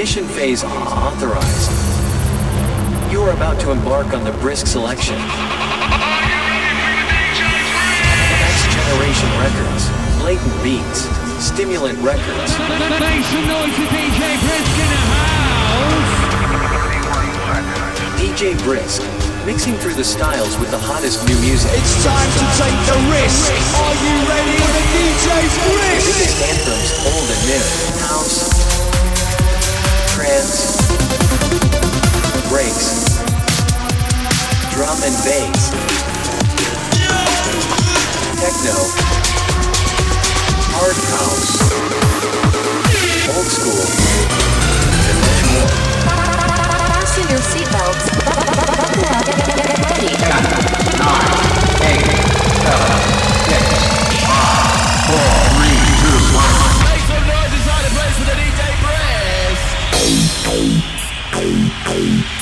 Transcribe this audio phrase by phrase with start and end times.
[0.00, 1.70] Ignition phase authorized.
[3.12, 5.18] You are about to embark on the brisk selection.
[8.40, 11.04] Next generation records, blatant beats,
[11.36, 12.56] stimulant records.
[18.16, 19.04] DJ Brisk,
[19.44, 21.76] mixing through the styles with the hottest new music.
[21.76, 23.52] It's time to take the risk.
[23.76, 26.08] Are you ready for the DJ's risk?
[26.08, 27.60] Biggest anthems old and new.
[28.00, 28.69] House,
[30.30, 30.86] trance,
[32.48, 33.18] breaks,
[34.70, 35.70] drum and bass,
[38.38, 38.76] techno,
[40.70, 41.50] hard house,
[43.34, 43.82] old school,
[45.10, 45.70] and much more.
[46.86, 48.06] Fasten your seatbelts.
[48.24, 50.10] Buckle up and get ready.
[51.80, 52.06] Make
[61.92, 62.39] Oh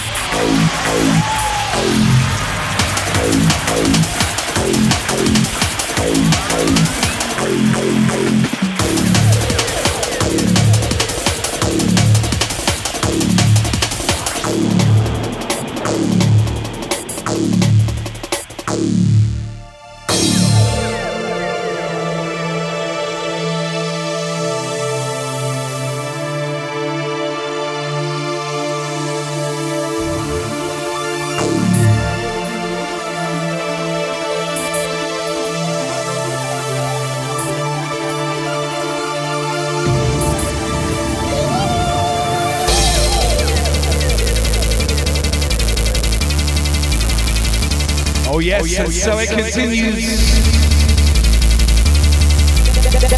[49.09, 50.05] so it continues.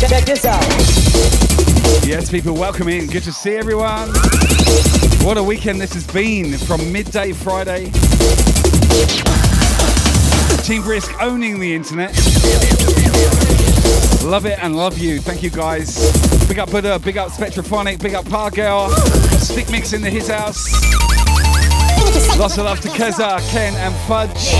[0.09, 0.63] Check this out.
[2.07, 3.09] Yes, people, welcome in.
[3.09, 4.11] Good to see everyone.
[5.25, 7.91] What a weekend this has been from midday Friday.
[10.63, 12.15] Team Brisk owning the internet.
[14.23, 15.19] Love it and love you.
[15.19, 15.99] Thank you guys.
[16.47, 18.91] Big up Buddha, big up Spectrophonic, big up Pargirl,
[19.41, 20.71] Stick Mix in the his house.
[22.39, 24.55] Lots of love to Keza, Ken, and Fudge.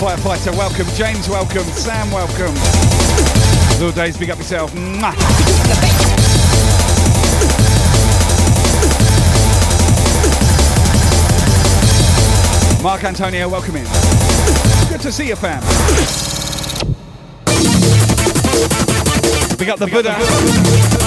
[0.00, 0.86] Firefighter, welcome.
[0.94, 1.64] James, welcome.
[1.64, 2.54] Sam, welcome.
[3.78, 4.72] Little Days, big up yourself.
[4.72, 5.14] Mwah.
[12.82, 13.84] Mark Antonio, welcome in.
[14.88, 15.60] Good to see you, fam.
[19.58, 20.99] Big up the Buddha.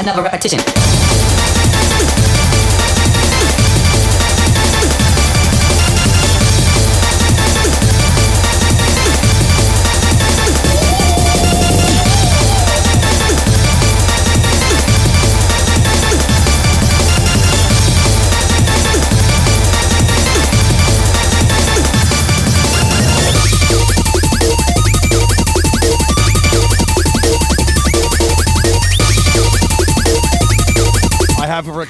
[0.00, 0.89] Another repetition.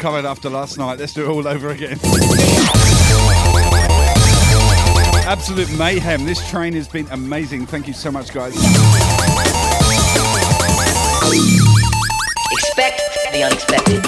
[0.01, 0.99] Recovered after last night.
[0.99, 1.99] Let's do it all over again.
[5.27, 6.25] absolute mayhem.
[6.25, 7.67] This train has been amazing.
[7.67, 8.55] Thank you so much, guys.
[12.51, 14.01] Expect the unexpected.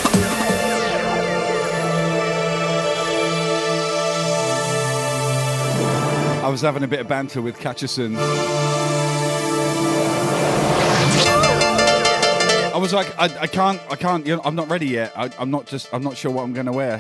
[6.43, 8.82] I was having a bit of banter with Catcherson.
[12.83, 15.13] Was like, I, I can't, I can't, you know, I'm not ready yet.
[15.17, 16.99] I, I'm not just, I'm not sure what I'm going to wear.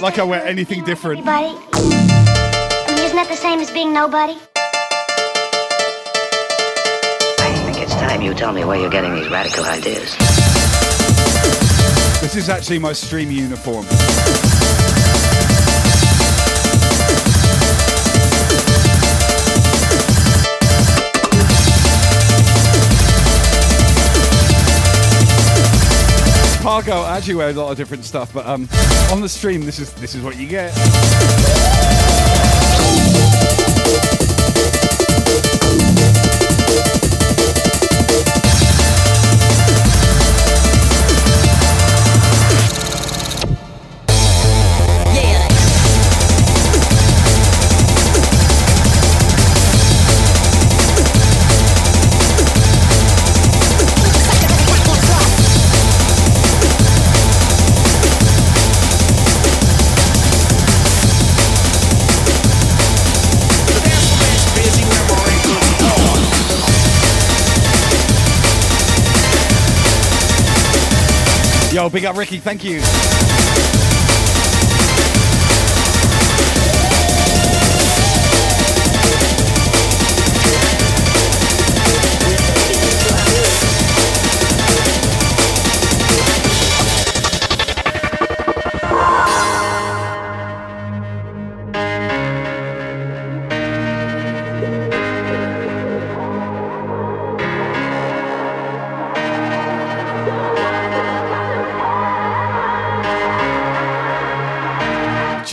[0.00, 1.26] Like I wear anything different.
[1.26, 1.48] Everybody?
[1.72, 4.34] I mean, isn't that the same as being nobody?
[7.40, 10.16] I think it's time you tell me where you're getting these radical ideas.
[12.20, 13.84] This is actually my stream uniform.
[26.78, 28.68] Cargo, I actually wear a lot of different stuff, but um,
[29.10, 30.72] on the stream, this is this is what you get.
[71.88, 73.27] Yo, big up Ricky, thank you.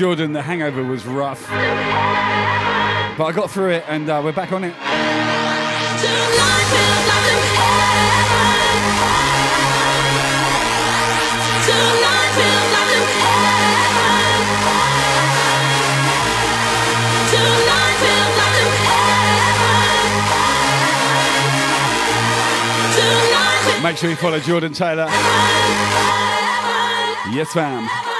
[0.05, 1.49] Jordan, the hangover was rough.
[1.49, 4.75] But I got through it and uh, we're back on it.
[23.81, 25.07] Make sure you follow Jordan Taylor.
[27.31, 28.14] Yes, ma'am.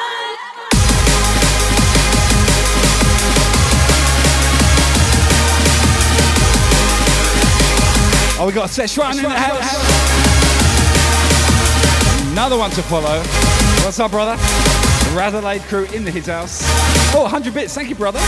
[8.37, 9.63] Oh, we got set Szechuan in the house.
[12.33, 13.19] Another one to follow.
[13.85, 14.35] What's up, brother?
[14.35, 16.59] The Razorlade crew in the house.
[17.15, 17.73] Oh, 100 bits.
[17.73, 18.19] Thank you, brother.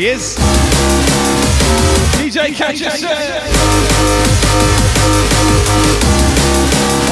[0.00, 0.34] He is.
[2.16, 2.88] DJ Catcher.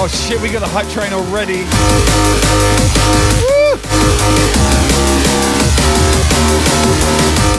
[0.00, 1.64] Oh shit, we got a hype train already.
[3.45, 3.76] Woo!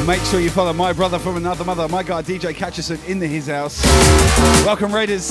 [0.07, 3.27] Make sure you follow my brother from another mother, my guy DJ Catcherson in the
[3.27, 3.85] his house.
[4.65, 5.29] Welcome Raiders.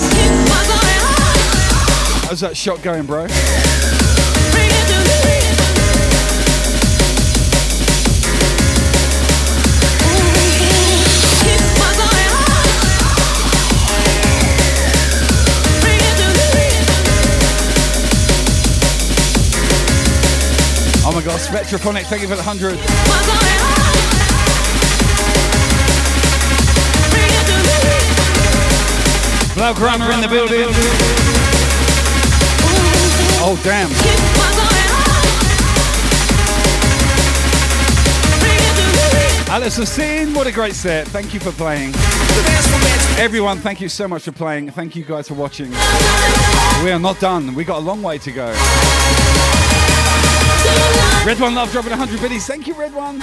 [2.29, 3.27] How's that shot going, bro?
[21.29, 22.73] My god, Spectrophonic, thank you for the 100.
[29.55, 30.69] Bloke Runner in the building.
[33.45, 33.91] Oh, damn.
[39.51, 41.07] Alice Hussein, what a great set.
[41.09, 41.93] Thank you for playing.
[43.19, 44.71] Everyone, thank you so much for playing.
[44.71, 45.73] Thank you guys for watching.
[46.83, 47.55] We are not done.
[47.55, 49.48] We got a long way to go.
[51.27, 52.47] Red One Love dropping 100 biddies.
[52.47, 53.21] Thank you, Red One.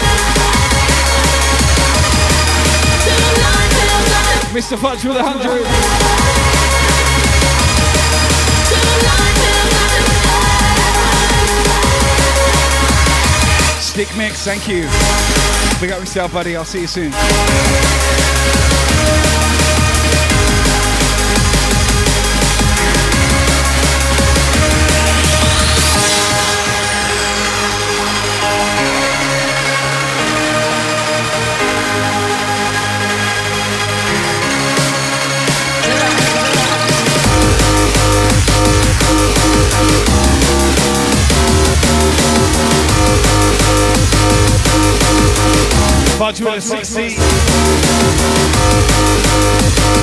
[4.54, 4.78] Mr.
[4.78, 5.66] Fudge with 100.
[13.82, 14.82] Stick Mix, thank you.
[15.80, 16.56] Big up yourself, buddy.
[16.56, 17.14] I'll see you soon.
[46.36, 47.16] Fudge with a 60.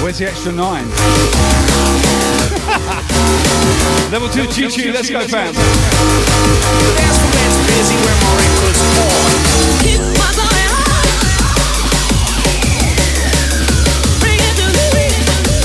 [0.02, 0.88] Where's the extra nine?
[4.10, 5.54] Level two, choo choo, let's go, fam.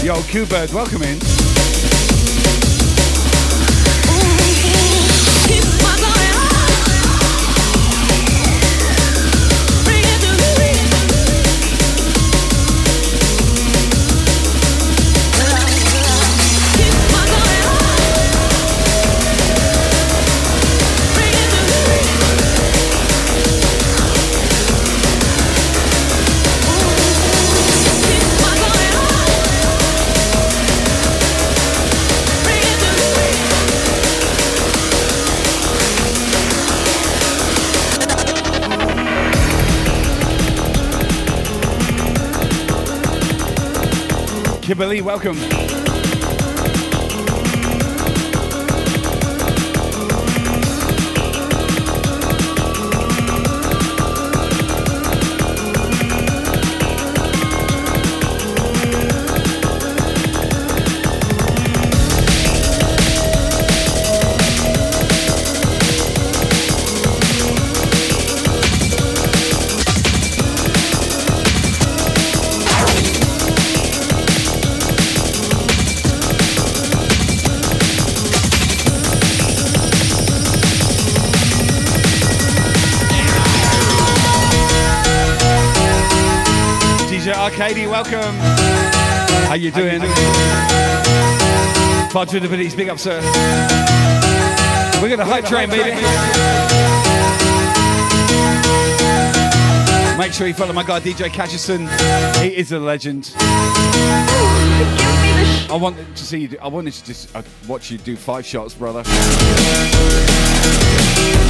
[0.04, 1.47] Yo, Q-Bird, welcome in.
[44.78, 45.67] Kimberly, welcome.
[89.58, 90.02] You doing?
[92.12, 93.22] Fudge with the Biddies, big up, sir.
[95.02, 95.92] We're gonna hype train, baby.
[100.18, 101.88] Make sure you follow my guy DJ Catcherson.
[102.42, 103.34] He is a legend.
[105.70, 106.48] I wanted to see you.
[106.48, 109.04] Do, I wanted to just uh, watch you do five shots, brother.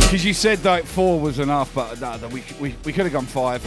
[0.04, 3.26] Because you said that four was enough, but no, we, we, we could have gone
[3.26, 3.62] five.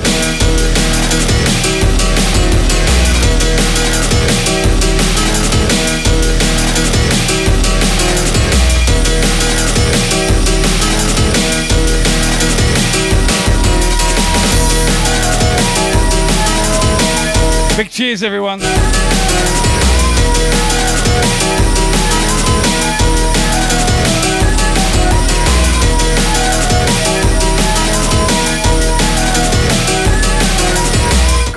[17.81, 18.61] Big cheers, everyone.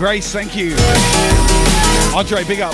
[0.03, 0.75] Grace, thank you.
[2.13, 2.73] Andre, big up.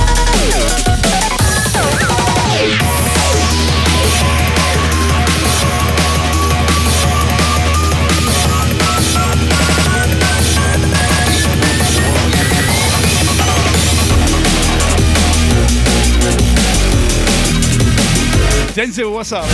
[18.74, 19.46] Denzel, what's up?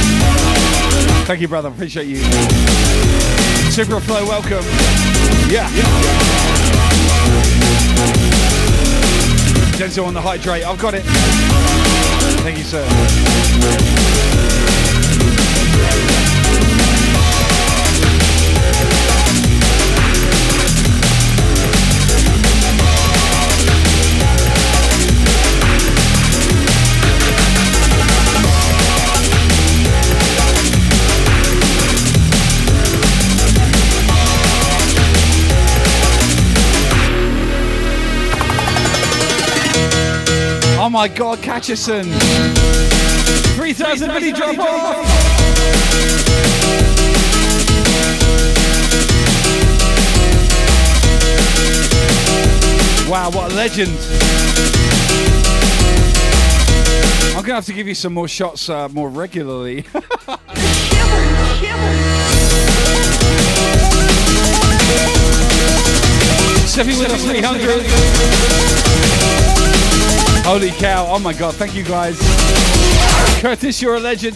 [1.25, 1.67] Thank you, brother.
[1.67, 2.23] Appreciate you.
[3.69, 4.63] Super Flow, welcome.
[5.51, 6.54] Yeah.
[9.77, 10.65] Denzel on the hydrate.
[10.65, 11.03] I've got it.
[12.43, 13.94] Thank you, sir.
[40.95, 42.05] My god, Catcherson.
[43.57, 45.05] 3,000 mini drop off.
[53.09, 53.91] Wow, what a legend.
[57.35, 59.81] I'm going to have to give you some more shots uh, more regularly.
[66.65, 69.54] Seven with a 300.
[70.45, 71.07] Holy cow.
[71.09, 71.55] Oh my god.
[71.55, 72.19] Thank you guys.
[73.41, 74.35] Curtis, you're a legend.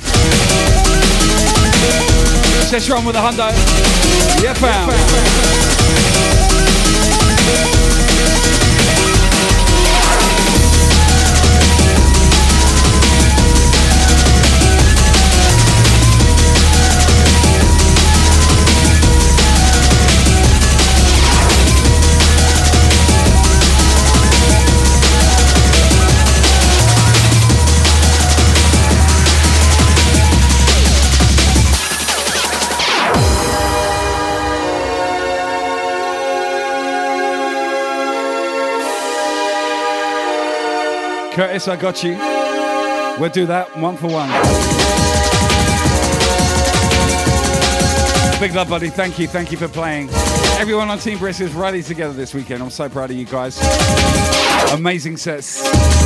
[2.70, 3.52] Session with a Hundo.
[4.42, 4.90] Yeah, fam.
[41.40, 42.18] Curtis, I got you.
[43.18, 44.28] We'll do that one for one.
[48.42, 48.90] Big love, buddy.
[48.90, 49.26] Thank you.
[49.26, 50.10] Thank you for playing.
[50.60, 52.62] Everyone on Team Brisk is rallied together this weekend.
[52.62, 53.58] I'm so proud of you guys.
[54.74, 55.99] Amazing sets.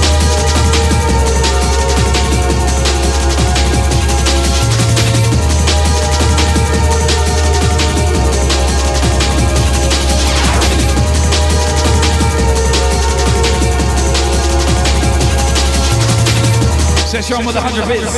[17.14, 18.12] Session with 100 bits.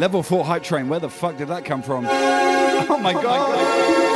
[0.00, 0.88] Level 4 hype train.
[0.88, 2.06] Where the fuck did that come from?
[2.78, 4.15] Oh, oh my god.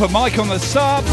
[0.00, 1.04] Alpha Mike on the sub.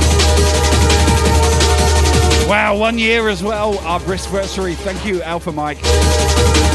[2.47, 3.77] Wow, one year as well.
[3.79, 4.75] Our anniversary.
[4.75, 5.83] Thank you, Alpha Mike.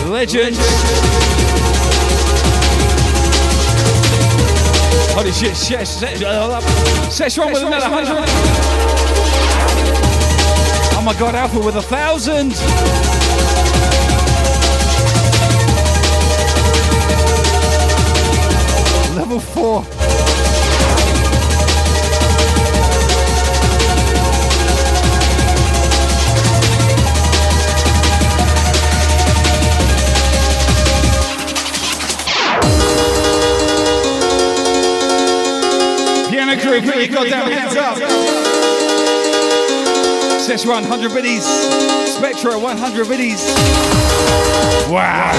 [0.07, 0.55] Legend.
[5.15, 6.61] Holy shit, Sesh, Sesh, uh,
[7.09, 8.29] Sesh one with another hundred.
[10.95, 12.51] Oh my god, Alpha with a thousand.
[19.17, 20.32] Level four.
[36.63, 37.99] Crew, put your goddamn hands up.
[40.41, 41.45] Sesh 100 biddies.
[41.45, 43.47] Spectra 100 biddies.
[44.89, 45.33] Wow.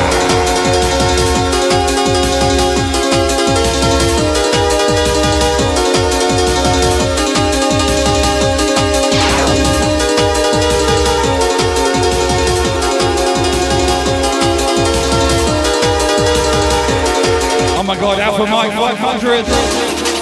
[17.76, 20.13] Oh my god, Alpha Mike 500.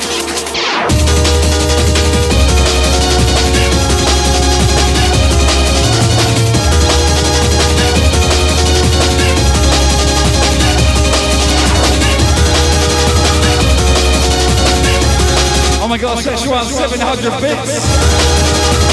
[16.03, 18.91] Oh my Szechuan 700 bits.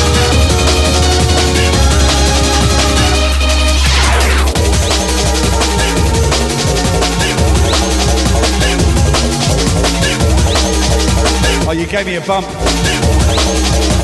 [11.66, 12.46] Oh, you gave me a bump.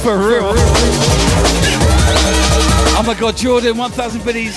[0.03, 0.55] For real.
[2.97, 4.57] Oh my god, Jordan, 1,000 biddies.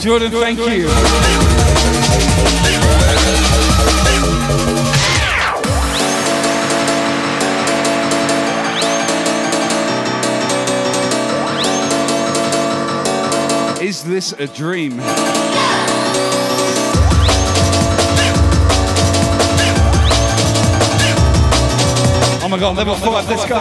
[0.00, 0.88] Jordan, thank you.
[13.98, 15.00] Is this a dream?
[22.40, 23.58] Oh my god, level five, let's go.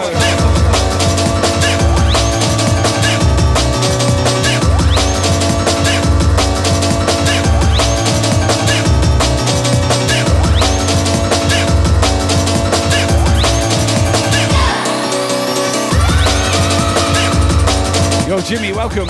[18.30, 19.08] Yo, Jimmy, welcome.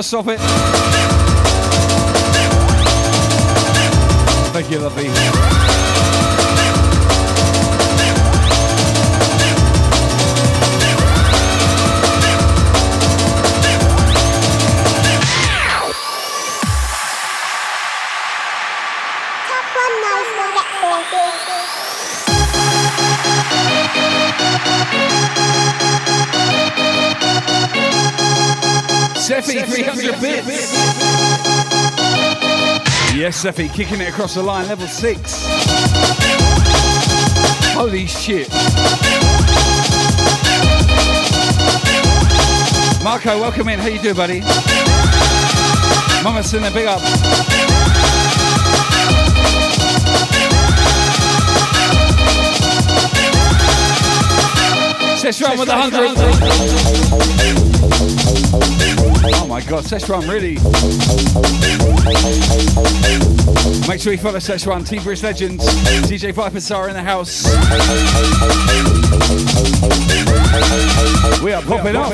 [0.00, 0.40] Kara, stop it.
[4.52, 5.79] Thank you, lovely.
[29.30, 30.74] Seffi, 300 bits.
[33.14, 35.46] Yes, Seffi, kicking it across the line, level six.
[37.74, 38.48] Holy shit.
[43.04, 43.78] Marco, welcome in.
[43.78, 44.40] How you doing, buddy?
[46.24, 47.00] Mama Sinner, big up.
[55.20, 56.16] Seshram with a hundred.
[59.22, 60.54] Oh my god, Seshram, really?
[63.88, 65.66] Make sure you follow Seshram, Team British Legends,
[66.08, 67.44] DJ Viper Star in the house.
[71.42, 72.10] We are popping up.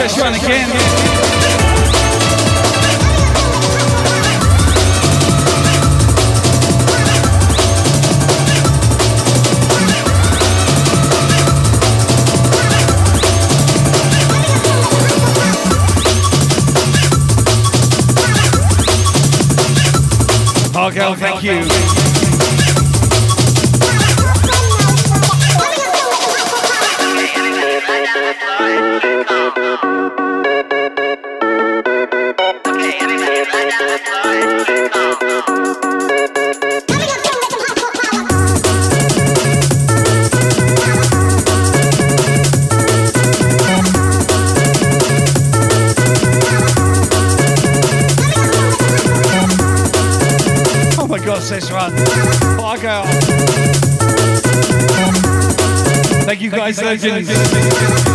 [0.00, 0.80] Cow, Szechuan again.
[21.20, 21.99] Thank you.
[56.90, 58.09] Guys, legends.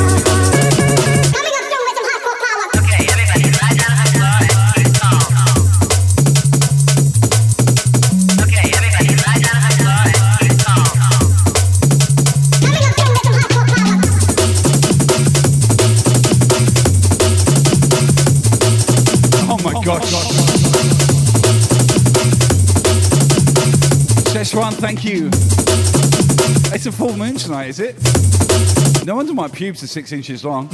[27.08, 27.96] Full moon tonight, is it?
[29.06, 30.70] No wonder my pubes are six inches long.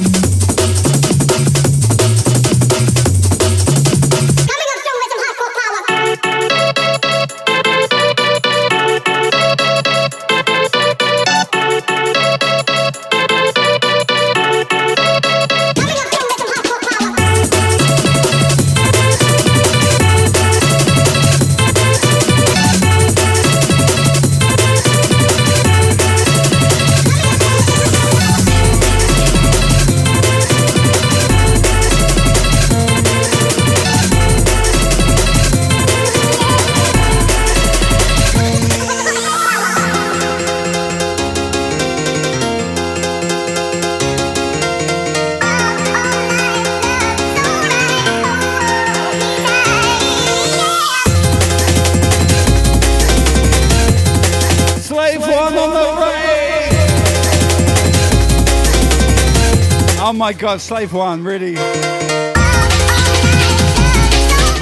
[60.31, 61.55] My god, Slave One, really.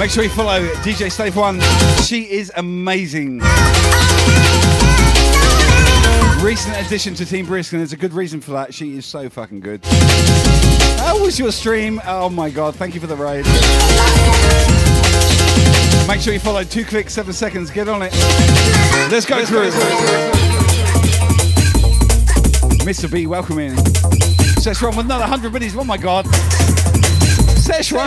[0.00, 1.60] Make sure you follow DJ Slave One.
[2.02, 3.38] She is amazing.
[6.42, 8.74] Recent addition to Team Brisk, and there's a good reason for that.
[8.74, 9.84] She is so fucking good.
[11.04, 12.00] How was your stream?
[12.04, 13.46] Oh my god, thank you for the raid.
[16.08, 17.70] Make sure you follow two clicks, seven seconds.
[17.70, 18.12] Get on it.
[19.12, 19.70] Let's go through.
[22.80, 23.08] Mr.
[23.08, 23.76] B, welcome in.
[24.60, 25.74] Szechuan with another 100 minutes.
[25.74, 26.26] Oh my god.
[27.56, 28.06] Szechuan.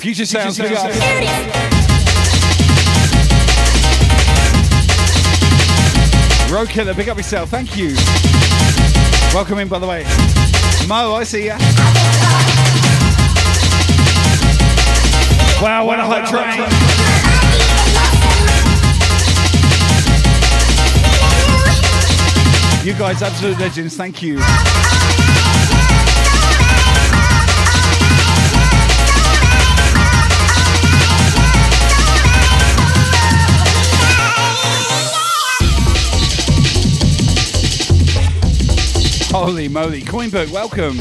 [0.00, 0.58] Future sounds.
[0.58, 1.69] big up.
[6.50, 7.48] Road Killer, big up yourself.
[7.48, 7.94] Thank you.
[9.32, 10.02] Welcome in, by the way.
[10.88, 11.56] Mo, I see ya.
[15.62, 16.66] Wow, what a hot train.
[22.84, 23.96] You guys, absolute legends.
[23.96, 24.40] Thank you.
[39.40, 40.02] Holy moly.
[40.02, 40.98] Coinbook, welcome.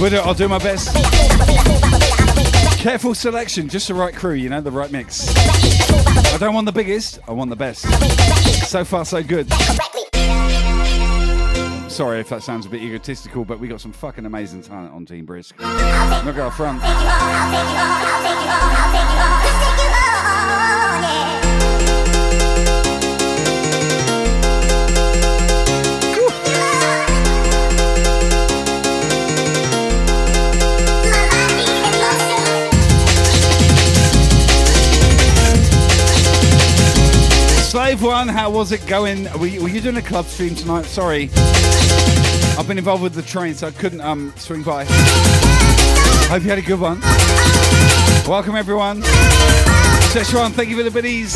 [0.00, 0.94] It, I'll do my best.
[2.78, 5.34] Careful selection, just the right crew, you know, the right mix.
[6.32, 7.82] I don't want the biggest, I want the best.
[8.68, 9.48] So far, so good.
[11.94, 15.06] Sorry if that sounds a bit egotistical, but we got some fucking amazing talent on
[15.06, 15.54] Team Brisk.
[15.60, 16.82] Look out front.
[37.74, 39.24] Slave One, how was it going?
[39.40, 40.84] Were you, were you doing a club stream tonight?
[40.84, 41.28] Sorry.
[42.56, 44.84] I've been involved with the train, so I couldn't um, swing by.
[46.28, 47.00] Hope you had a good one.
[48.28, 49.02] Welcome, everyone.
[50.12, 51.34] Szechuan, thank you for the biddies.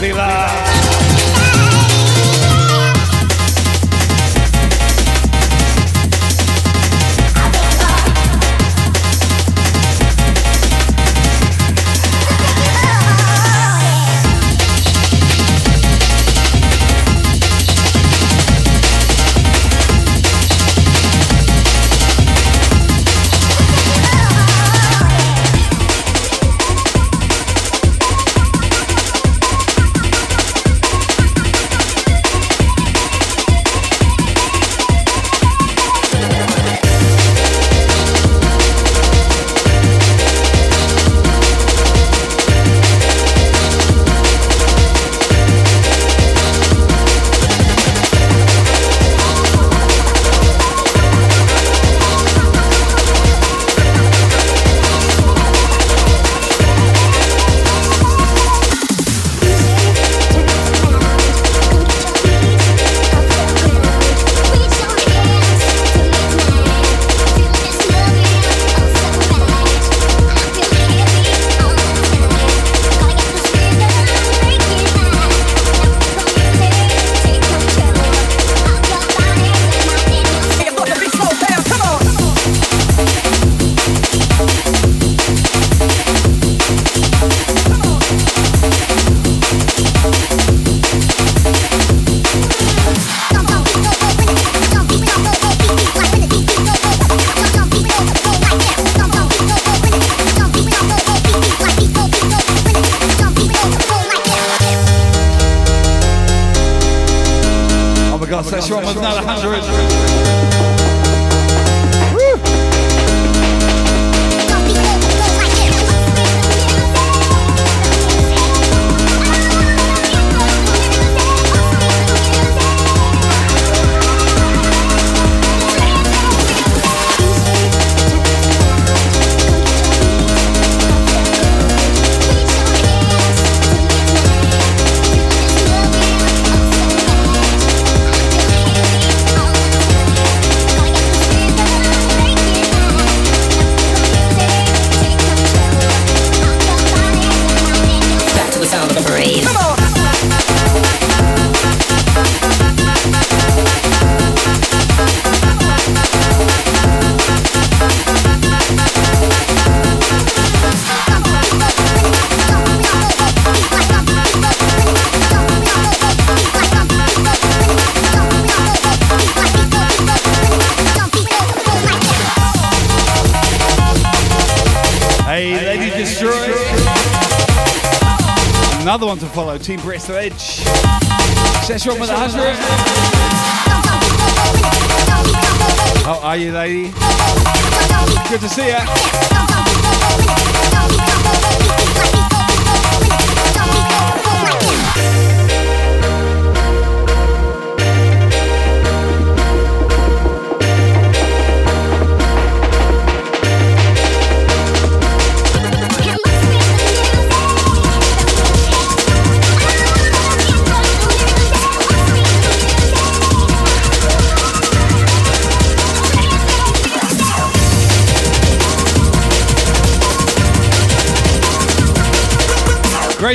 [0.00, 0.10] Be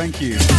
[0.00, 0.49] Thank you.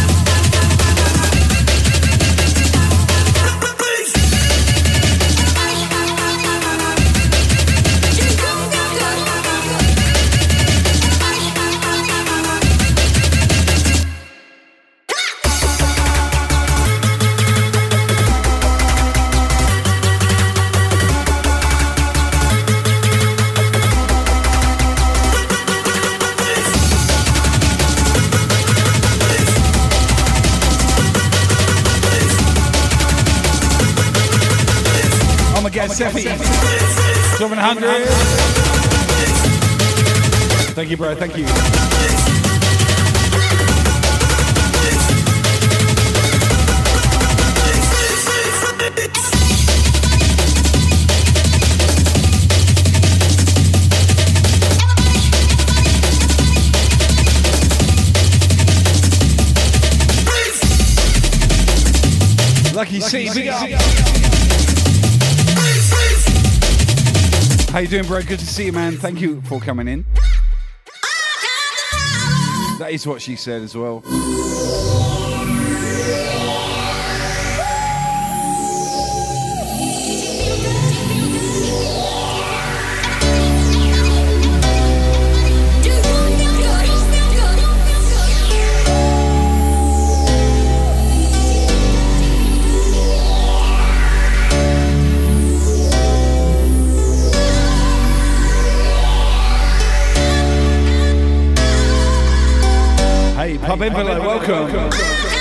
[41.22, 41.44] Thank you.
[62.74, 62.98] Lucky
[63.48, 63.70] up.
[67.70, 68.22] How you doing, bro?
[68.22, 68.96] Good to see you, man.
[68.96, 70.04] Thank you for coming in.
[72.92, 74.02] Is what she said as well.
[103.62, 104.90] Hey, Pub Envelope, welcome.
[104.90, 105.31] DJ,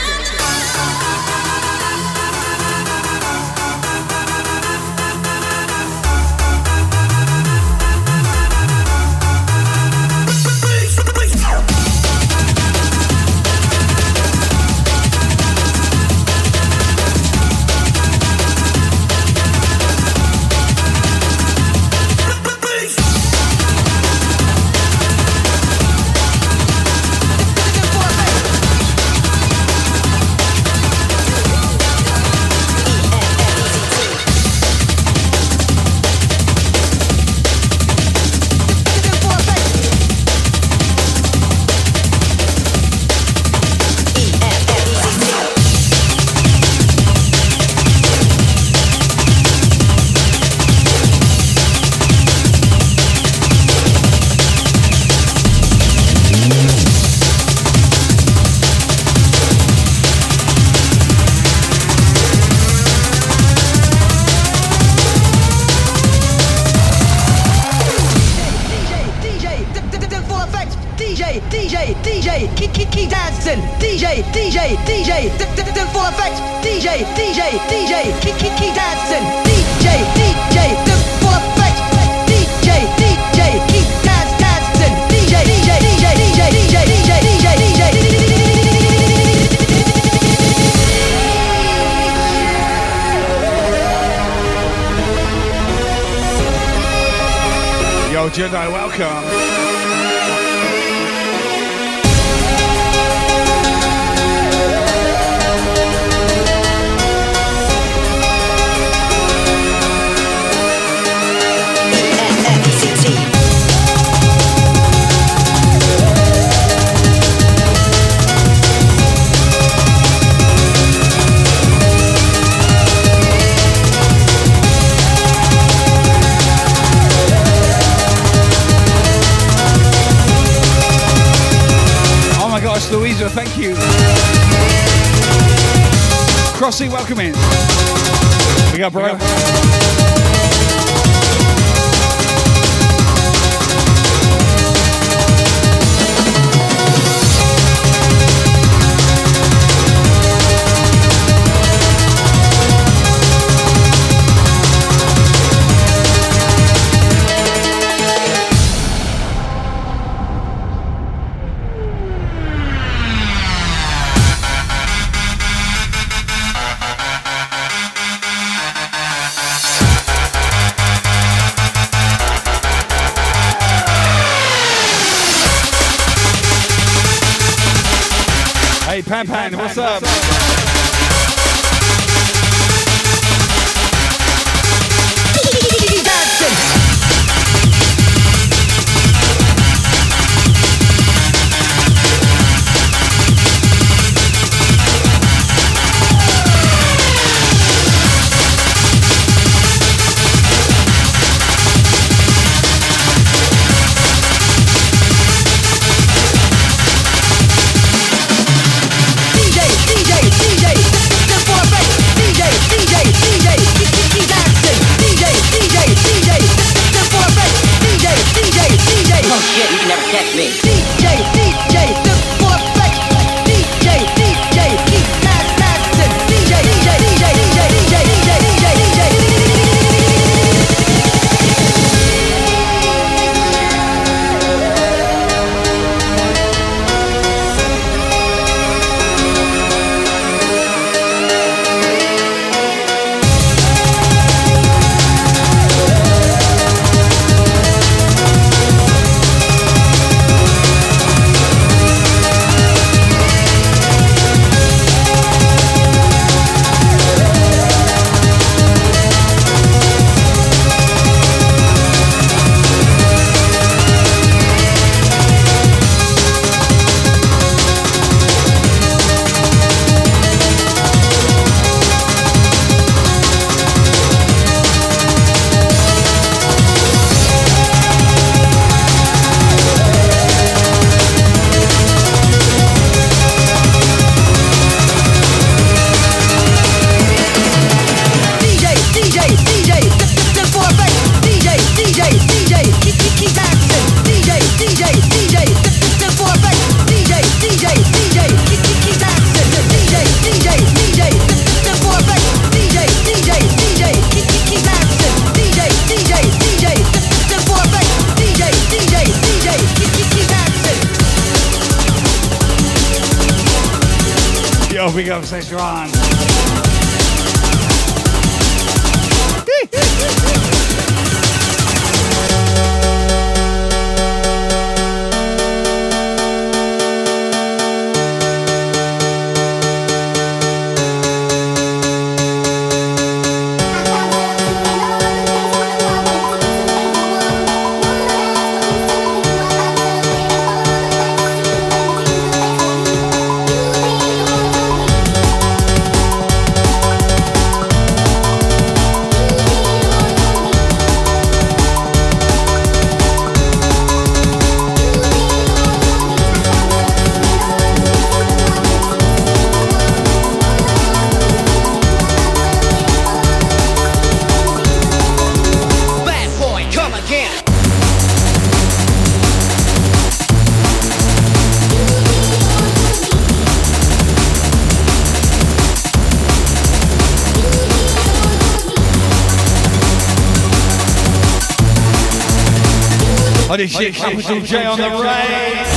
[384.11, 385.67] Capital J on the raid.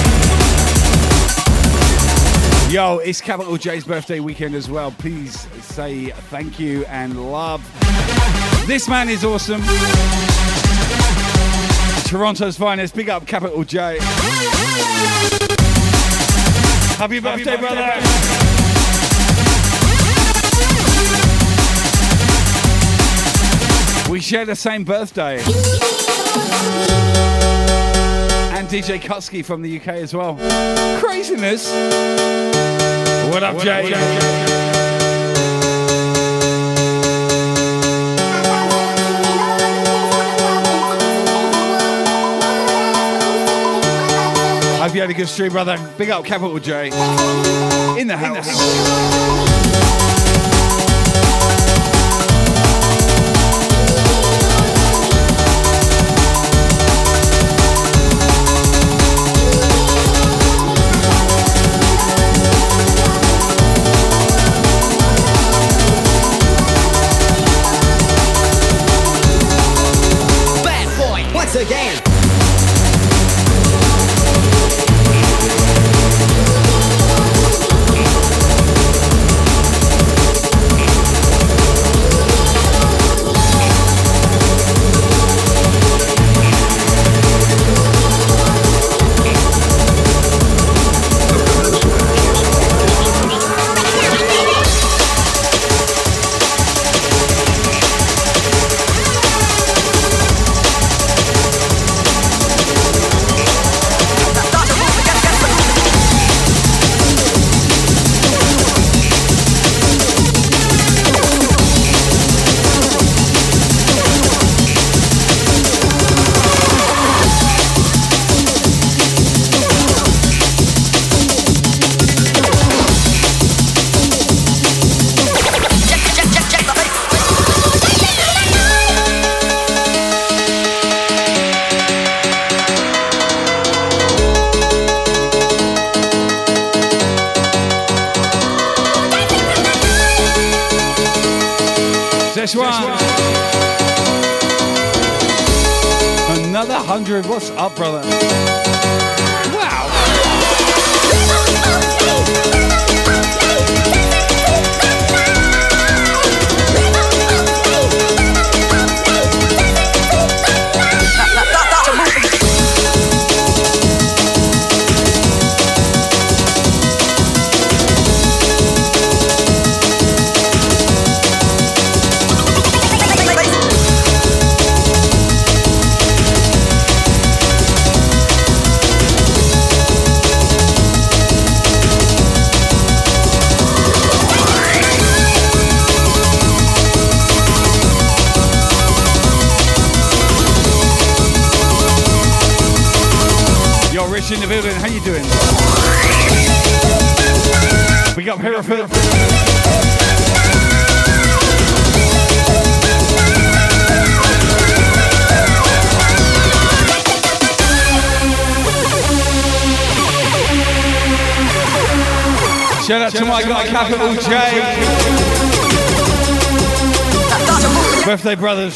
[2.72, 4.90] Yo, it's Capital J's birthday weekend as well.
[4.90, 7.62] Please say thank you and love.
[8.66, 9.62] This man is awesome.
[12.08, 12.96] Toronto's finest.
[12.96, 13.98] Big up Capital J.
[16.96, 17.92] Happy birthday, brother.
[24.10, 25.40] We share the same birthday.
[28.56, 30.36] And DJ Kutski from the UK as well.
[31.00, 31.68] Craziness.
[33.28, 33.92] What up, Jay?
[44.76, 45.76] I hope you had a good stream, brother.
[45.98, 46.90] Big up Capital J.
[47.98, 48.46] In the house.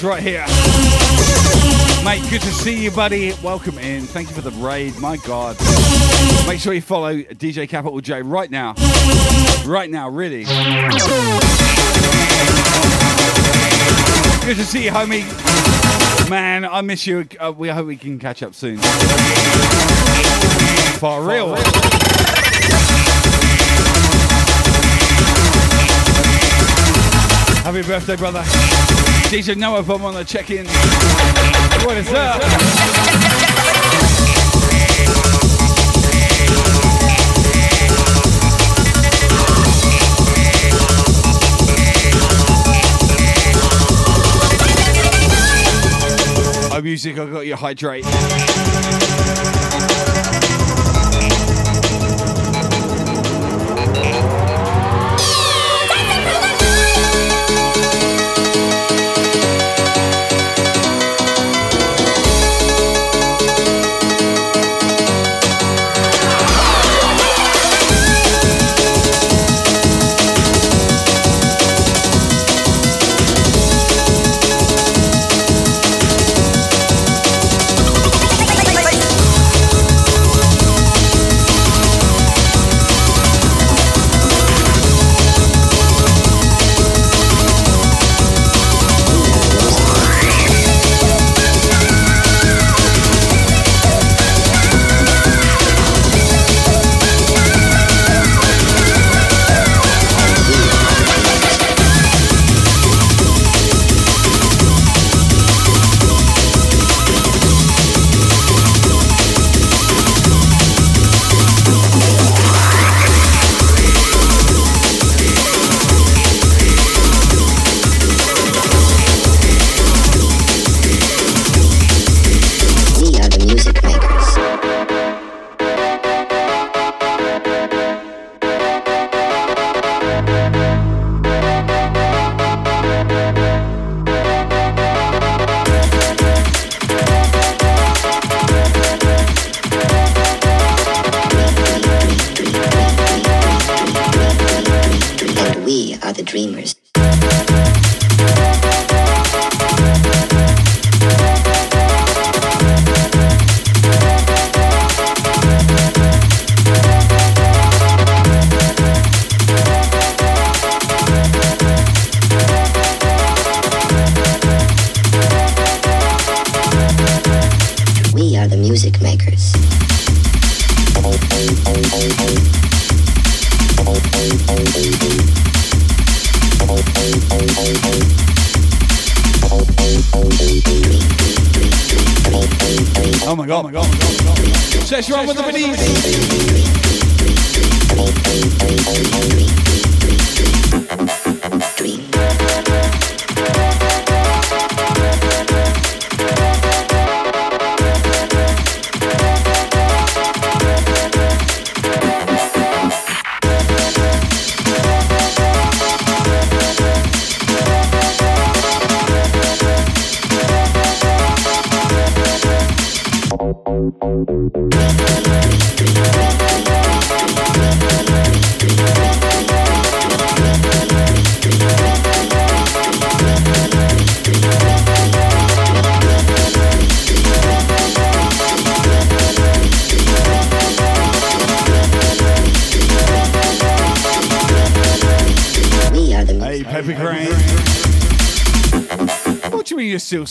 [0.01, 0.45] Brothers right here.
[2.05, 3.33] Mate, good to see you, buddy.
[3.43, 4.03] Welcome in.
[4.03, 4.97] Thank you for the raid.
[4.99, 5.57] My God.
[6.47, 8.75] Make sure you follow DJ Capital J right now.
[9.67, 10.45] Right now, really.
[14.45, 15.25] Good to see you, homie.
[16.31, 17.27] Man, I miss you.
[17.41, 18.79] Uh, we hope we can catch up soon.
[20.99, 21.57] For real.
[27.65, 28.45] Happy birthday, brother.
[29.29, 30.65] DJ Noah Bomb on the check-in.
[31.85, 32.41] What is up?
[46.73, 48.07] Oh, music, I got you hydrate.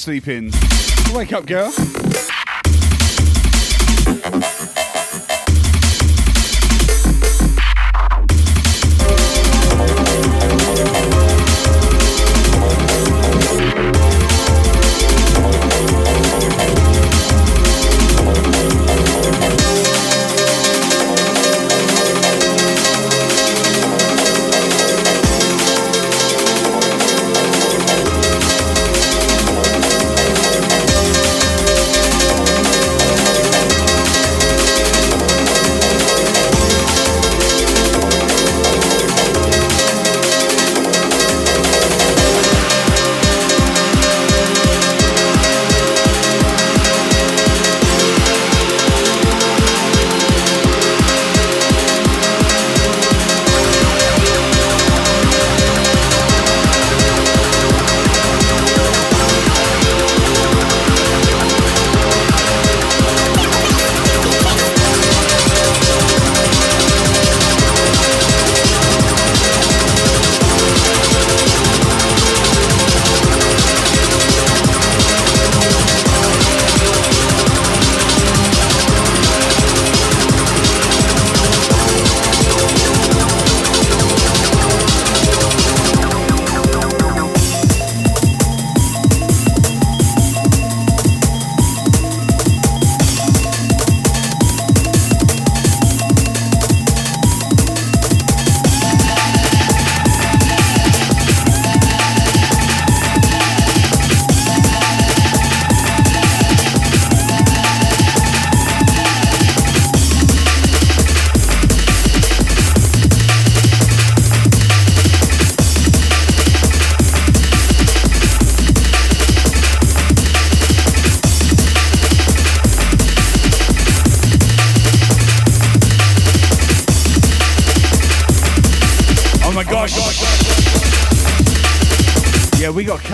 [0.07, 0.49] Sleeping?
[1.13, 1.86] Wake up, girl.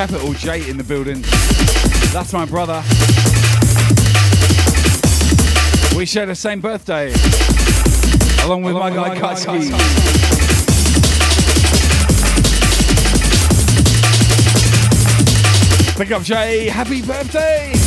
[0.07, 1.21] Capital J in the building.
[2.11, 2.83] That's my brother.
[5.97, 7.13] We share the same birthday.
[8.43, 9.71] Along with my guy Kutski.
[15.97, 17.82] Pick up Jay, happy birthday!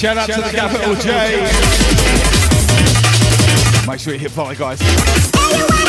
[0.00, 1.42] Shout out to the Capital J.
[3.86, 5.79] Make sure you hit follow, guys.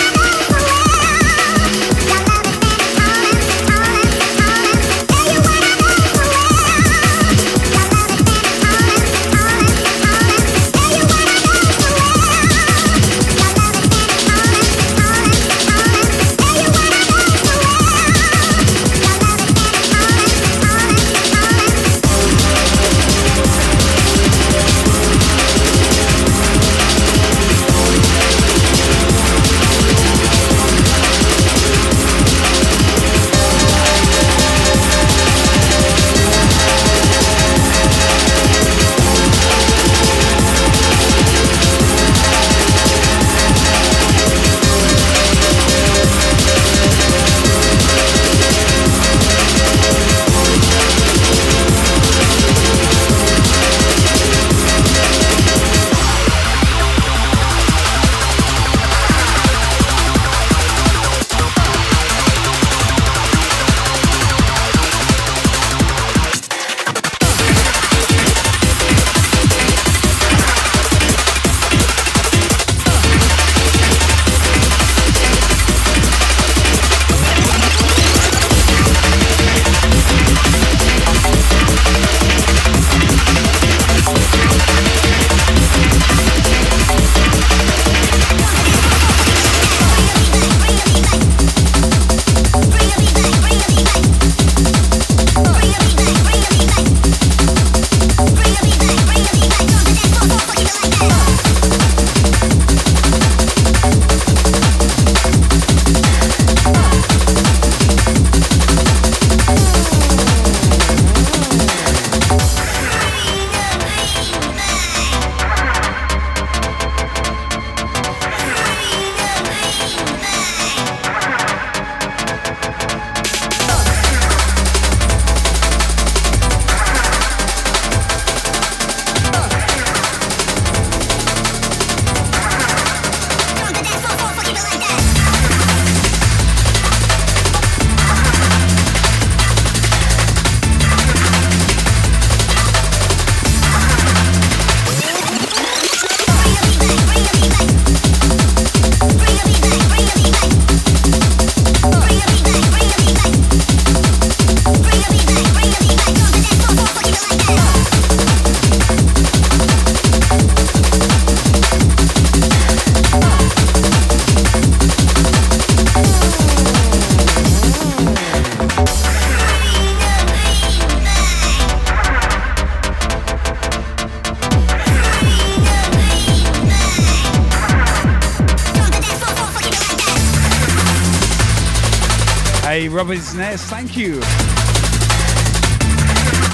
[183.42, 184.20] Nest, thank you.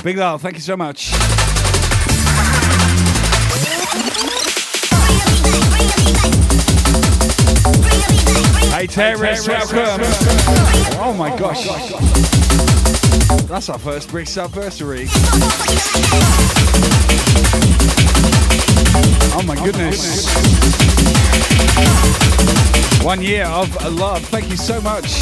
[0.06, 1.10] Big love, thank you so much.
[8.72, 10.00] Hey, Terrace, welcome.
[10.00, 11.68] Oh, oh my gosh.
[13.50, 15.08] That's our first Brisk anniversary.
[19.36, 20.26] Oh my goodness.
[23.04, 24.24] One year of love.
[24.26, 25.22] Thank you so much.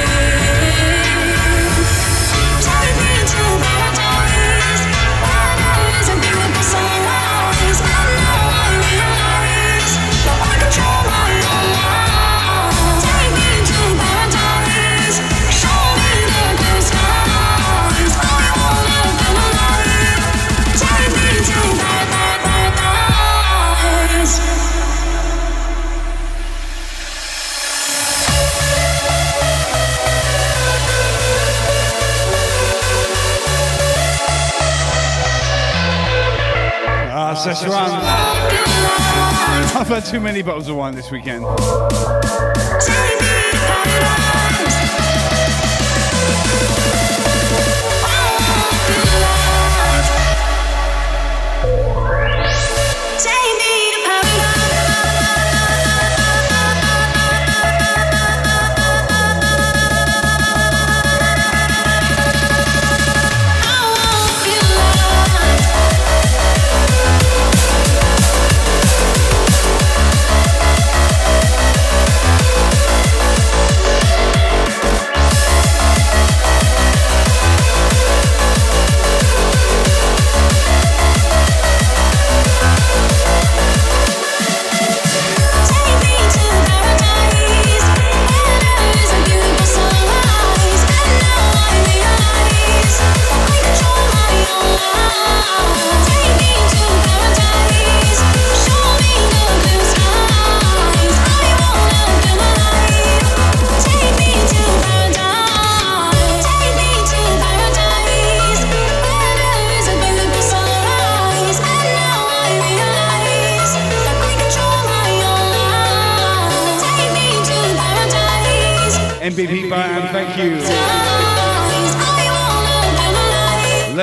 [39.75, 41.43] I've had too many bottles of wine this weekend.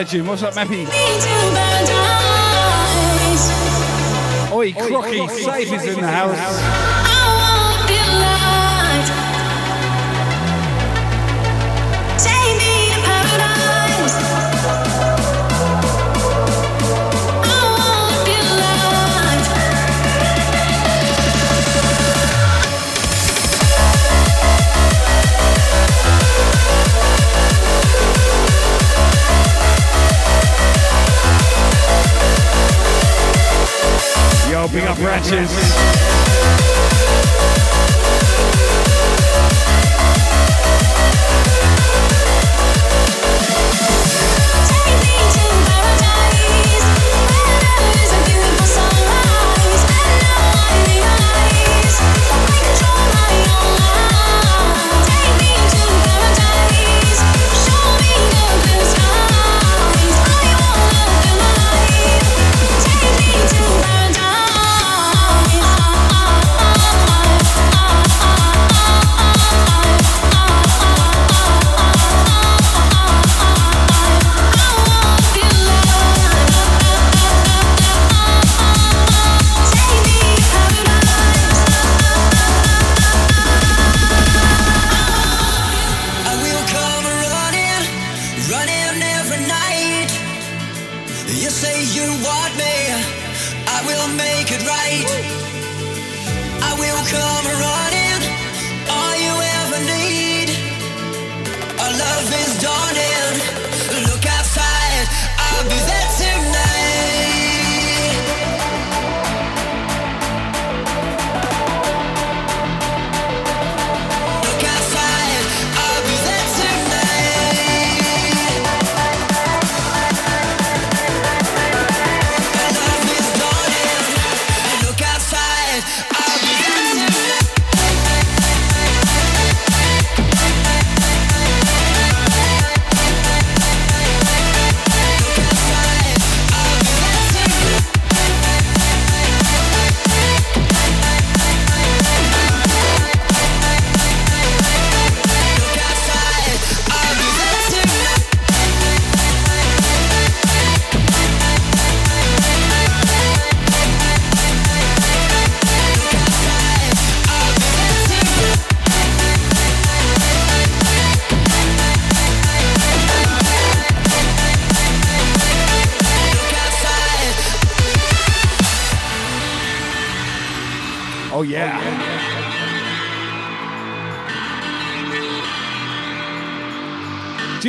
[0.09, 0.27] Virgin.
[0.27, 0.87] What's up, Mappy?
[4.51, 6.88] Oi, Crocky, Oi, Crocky, Safe is in the house.
[34.63, 34.69] yo.
[34.69, 37.08] Big yo, Ratchets.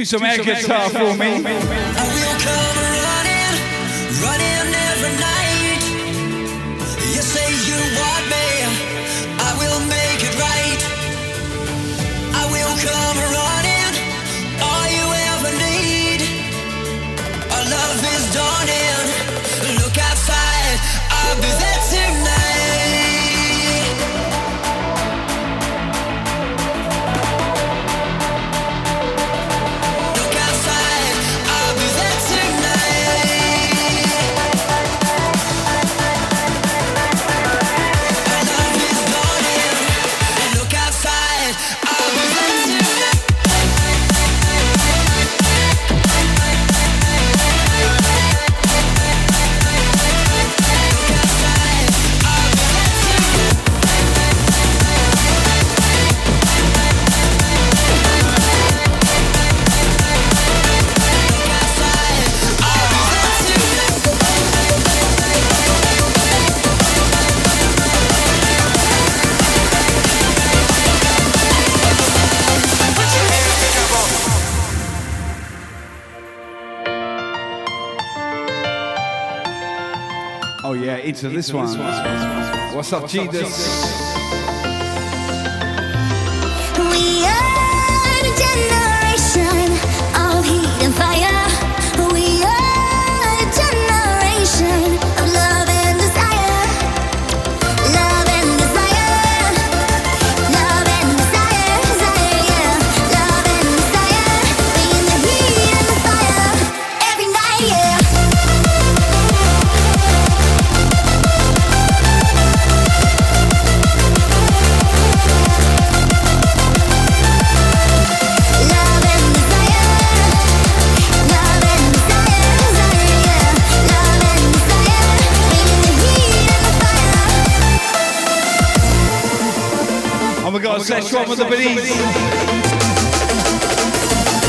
[0.10, 1.99] some guitar for me.
[81.24, 81.66] into, into this, one.
[81.78, 82.76] one.
[82.76, 83.36] What's up, What's Jesus?
[83.36, 83.89] Up, Jesus?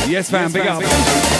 [0.09, 0.81] Yes, fam, yes, big fam, up.
[0.81, 1.40] Big up.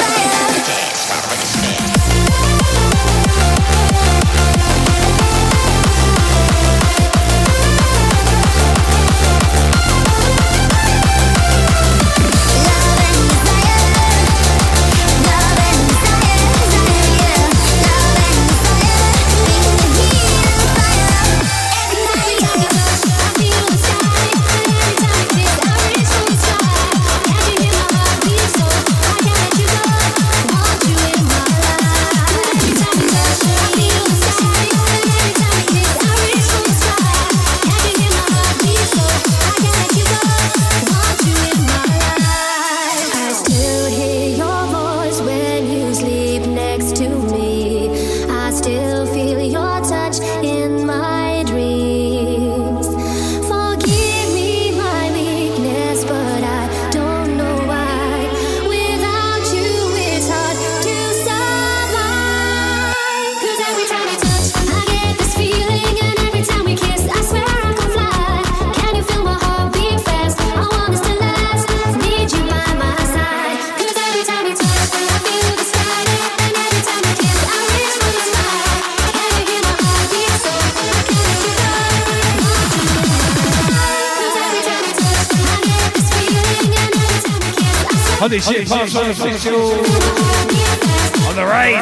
[91.27, 91.75] on the right.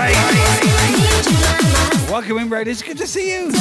[2.10, 2.68] Welcome in, Brad.
[2.68, 3.59] It's good to see you.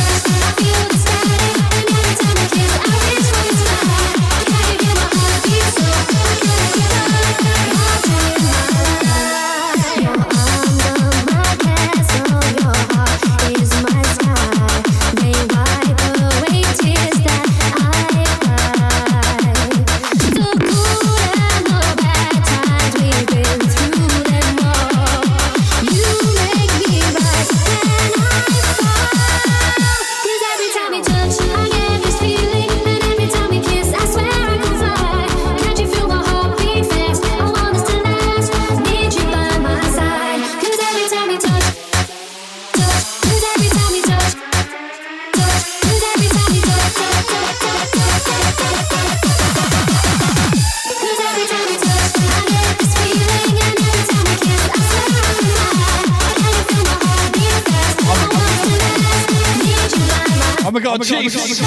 [60.98, 61.60] God, Jesus.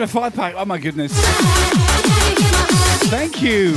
[0.00, 0.54] A five pack.
[0.56, 1.12] Oh my goodness.
[3.10, 3.74] Thank you.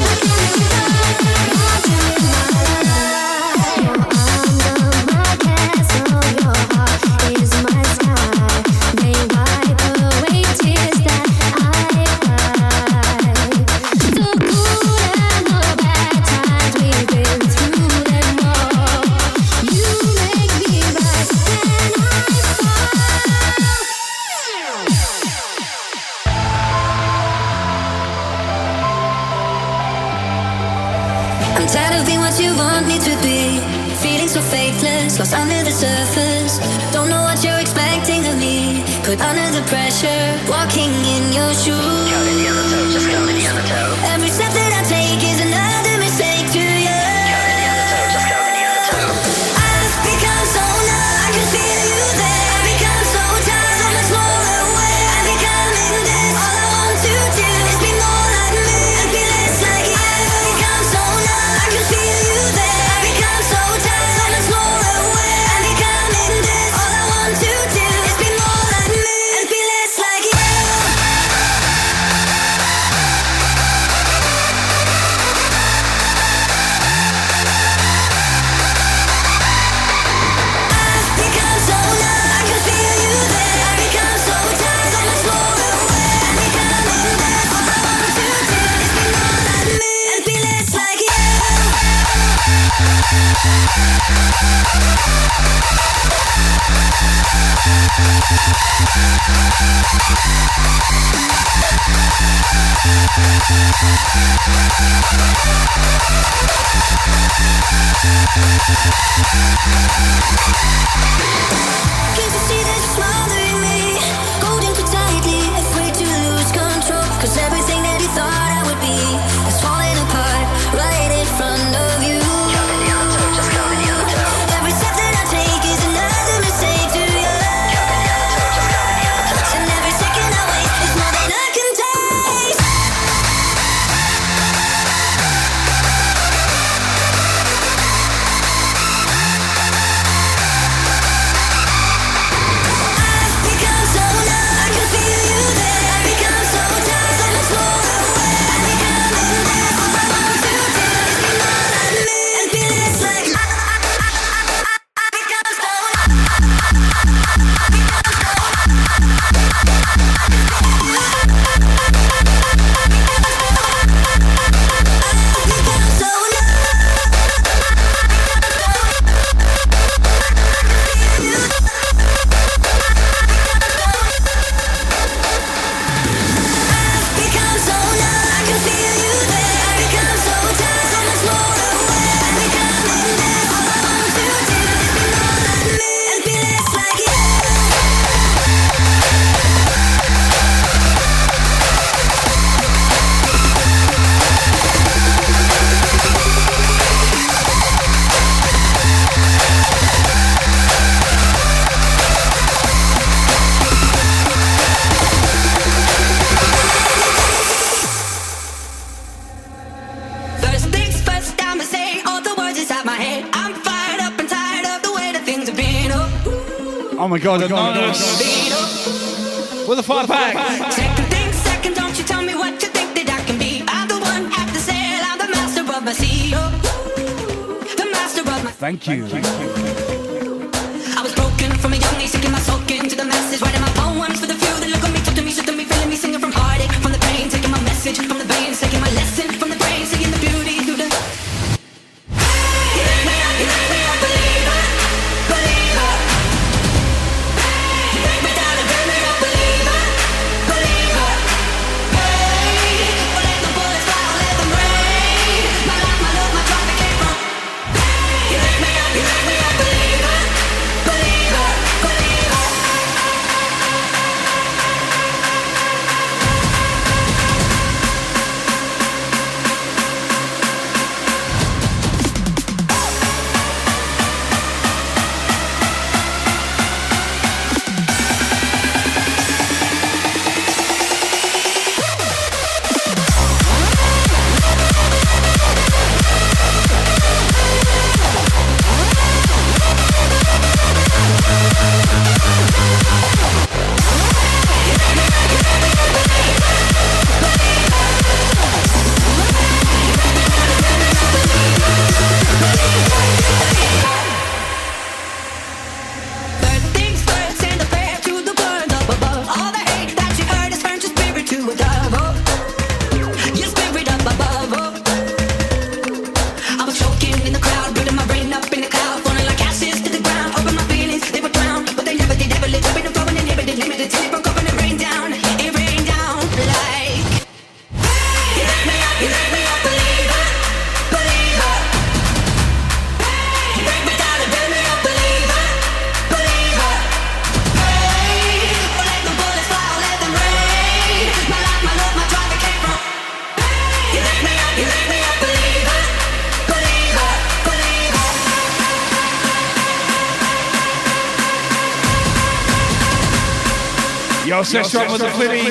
[354.52, 355.44] Strong with the flitty.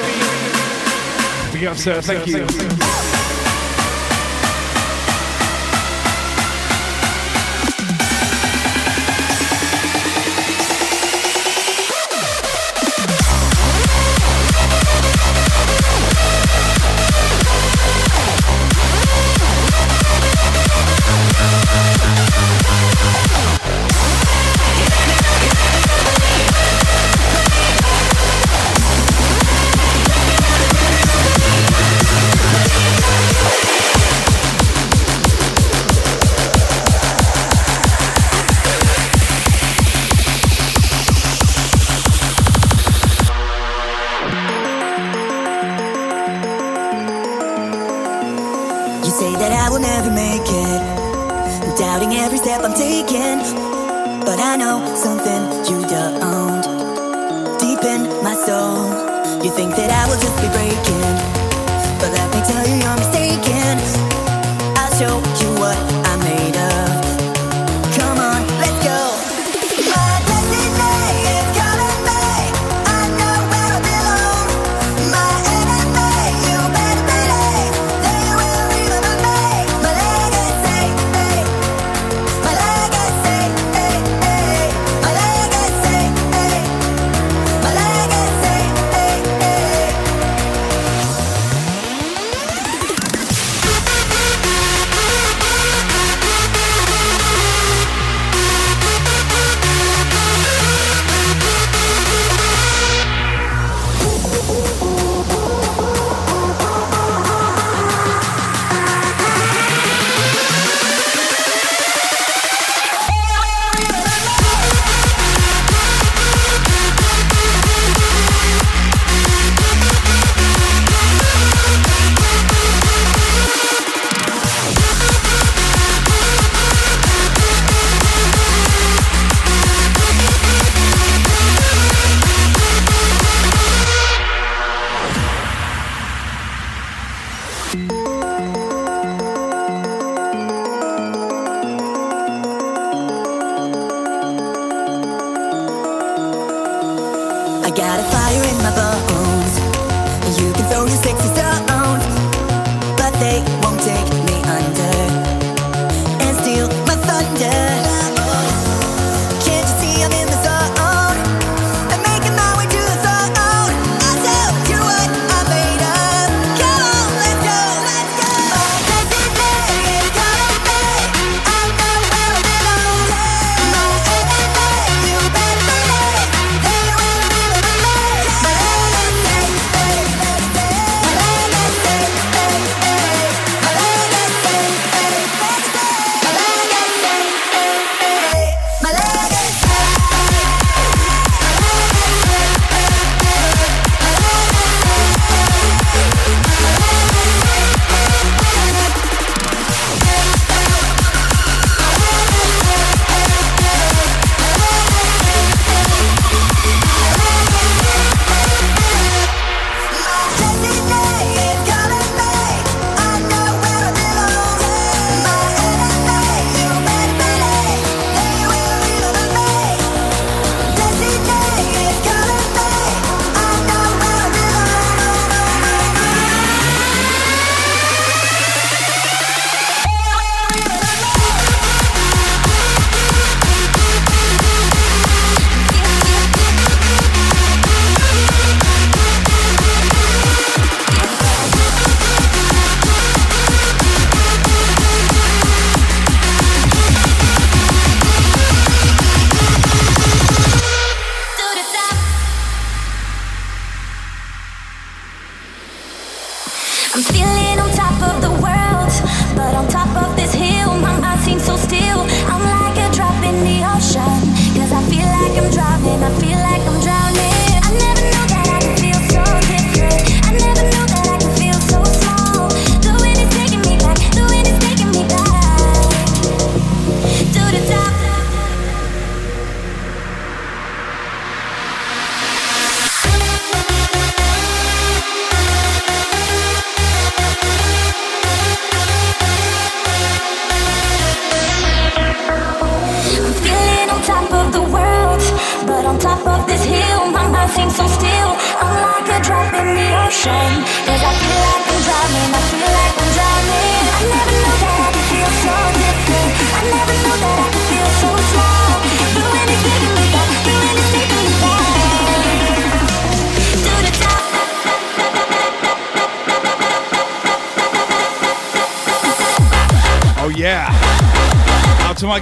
[1.58, 2.02] Big up, sir.
[2.02, 2.40] Thank you.
[2.40, 3.19] You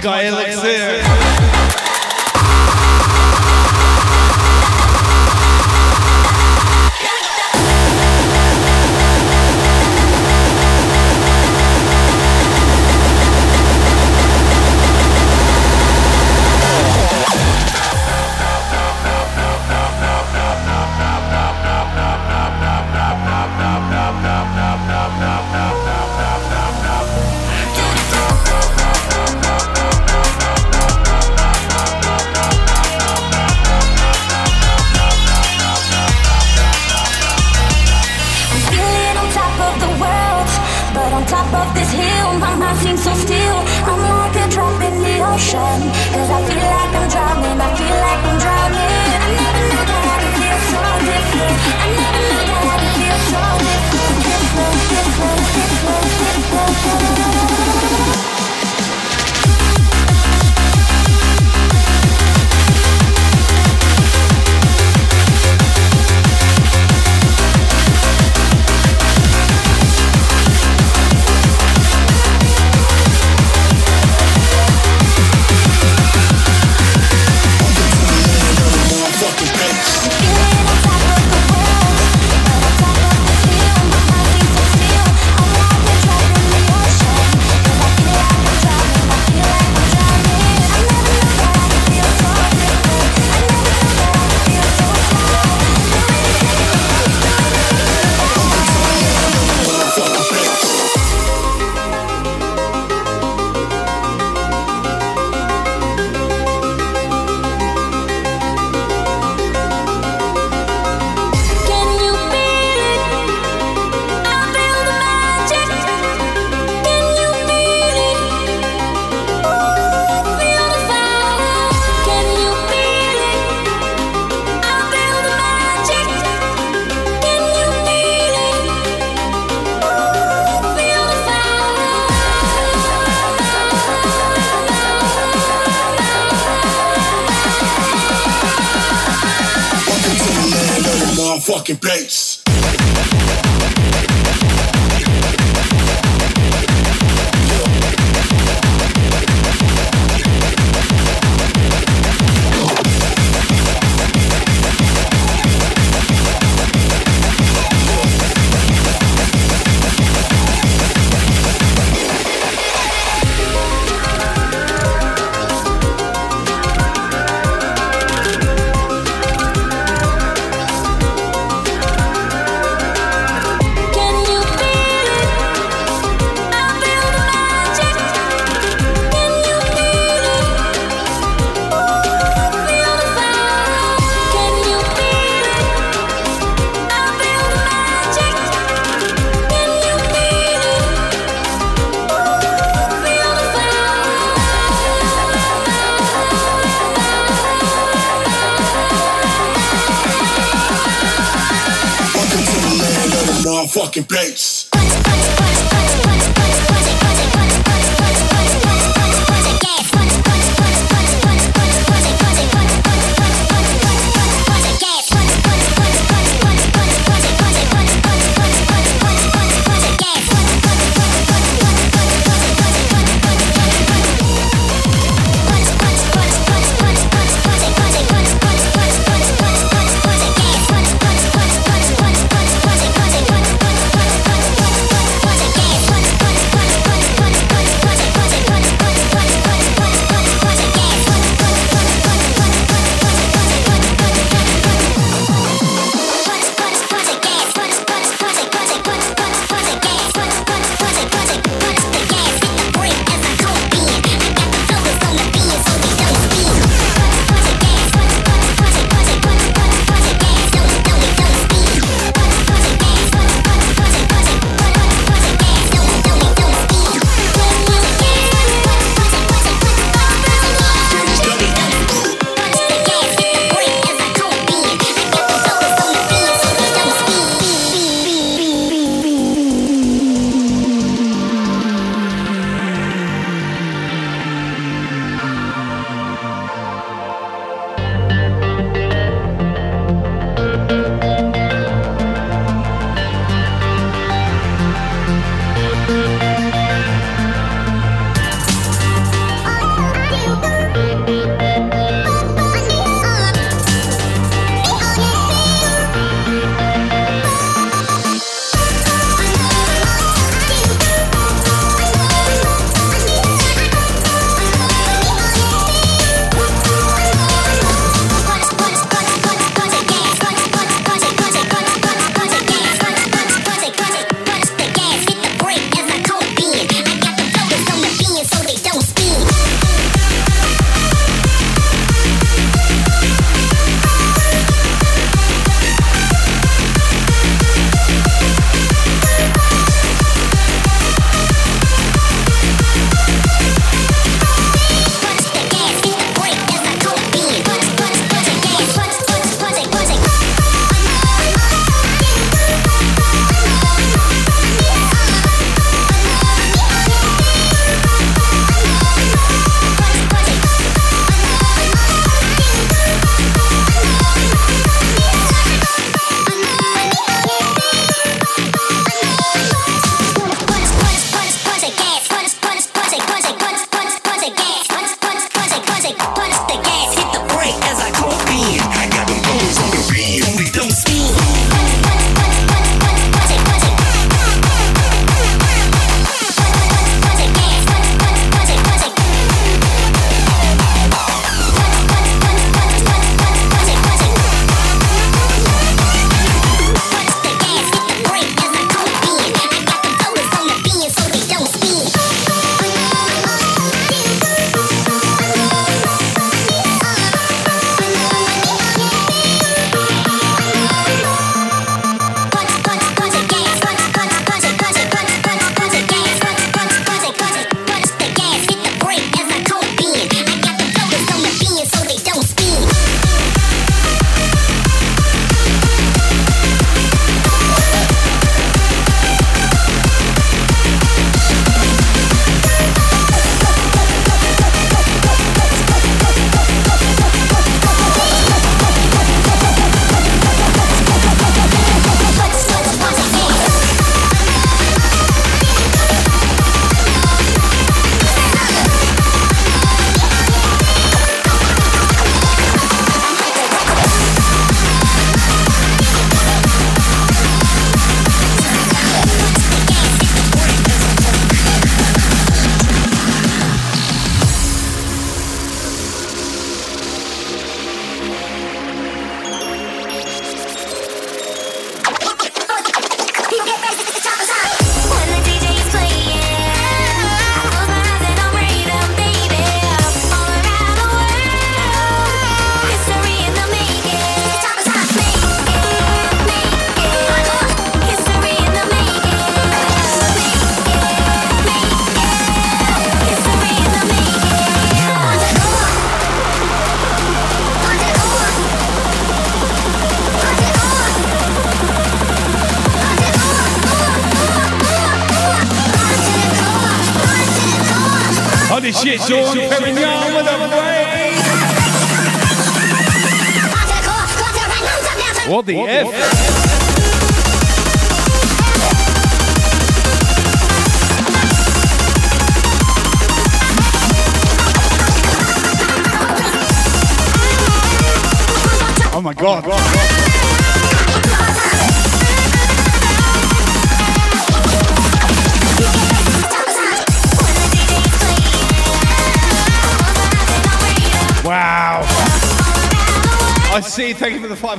[0.01, 0.61] guy Elixir.
[0.61, 0.98] I'm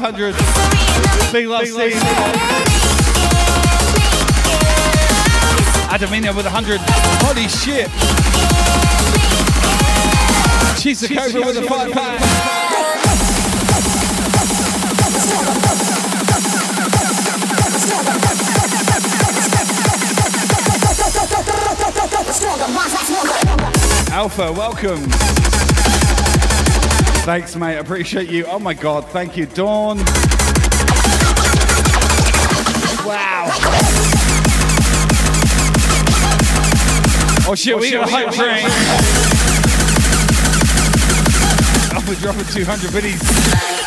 [0.00, 0.34] 500.
[1.30, 1.92] Big love, Steve.
[5.90, 6.80] Adamina with 100.
[7.20, 7.90] Holy shit.
[10.80, 12.20] She's the Cobra with a five pack.
[24.12, 25.49] Alpha, welcome.
[27.30, 27.76] Thanks, mate.
[27.76, 28.44] Appreciate you.
[28.46, 29.98] Oh my god, thank you, Dawn.
[33.06, 33.46] Wow.
[37.46, 38.64] Oh shit, oh, we got a hype train.
[41.94, 43.79] Alpha dropping 200 biddies.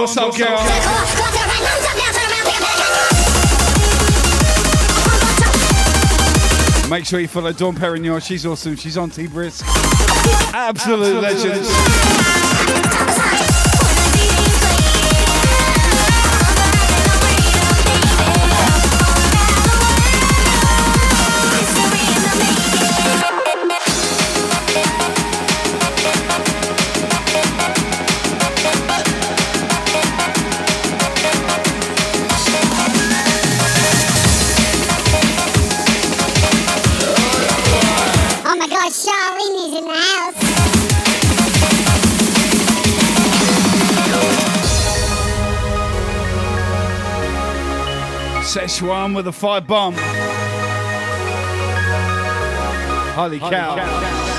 [0.00, 0.56] What's up, girl?
[6.88, 8.20] Make sure you follow Dawn Perignon.
[8.22, 8.76] She's awesome.
[8.76, 9.64] She's on T Brisk.
[10.54, 11.60] Absolute legend.
[11.62, 13.09] Oh
[48.80, 49.94] Szechuan with a five bomb.
[53.14, 54.29] Holy cow.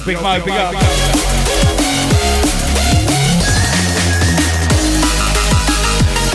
[0.00, 0.74] Yo, Big Mo, big up.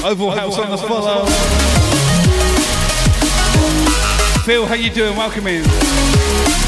[0.03, 1.25] Oval House on the follow.
[4.43, 5.15] Phil, how you doing?
[5.15, 6.64] Welcome in.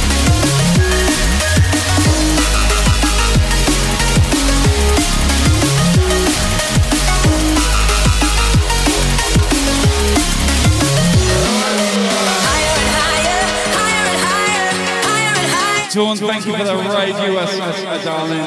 [15.97, 18.37] Dawn, thank you for the raid, USS, darling.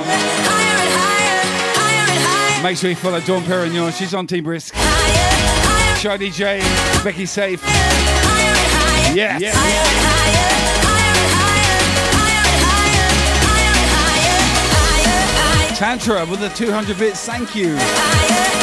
[2.62, 3.92] Make sure you follow Dawn Perignon.
[3.98, 4.72] She's on Team Brisk.
[5.96, 6.60] Show DJ,
[7.02, 7.60] Becky Safe.
[9.16, 9.42] Yes.
[15.76, 17.26] Tantra with the 200 bits.
[17.26, 18.59] Thank you.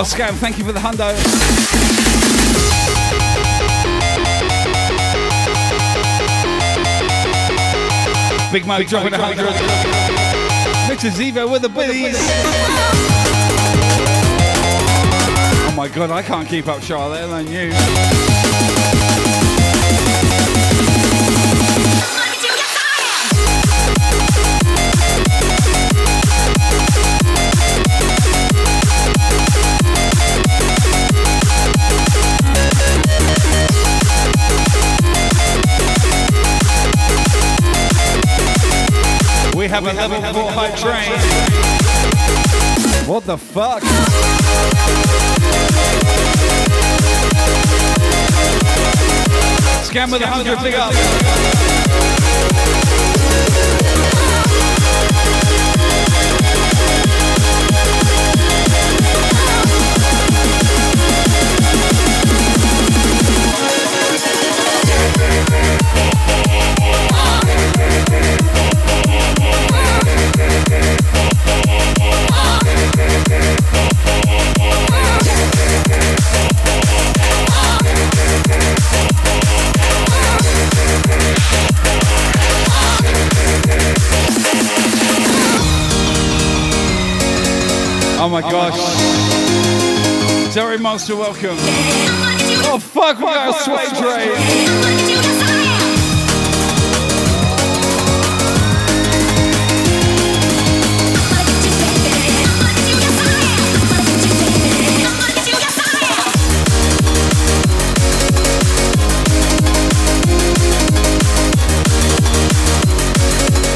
[0.00, 1.12] Oh god, Scam, thank you for the hundo.
[8.52, 9.48] Big Mo dropping a hundred.
[10.86, 11.10] Mr.
[11.10, 12.14] Zivo with the biddies.
[15.66, 18.47] Oh my god, I can't keep up, Charlotte, alone you.
[39.84, 41.12] Have a level 4 hype train.
[43.08, 43.82] What the fuck?
[49.84, 52.27] Scam with a 100, big up.
[88.28, 88.76] Oh, oh my gosh.
[90.52, 91.56] Terry Monster, welcome.
[92.70, 94.32] Oh fuck, we got a sweat train.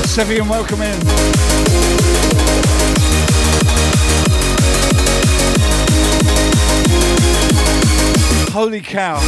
[0.04, 1.71] Sevian, welcome in.
[8.62, 9.18] Holy cow.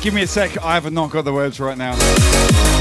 [0.00, 2.79] Give me a sec, I have not got the words right now.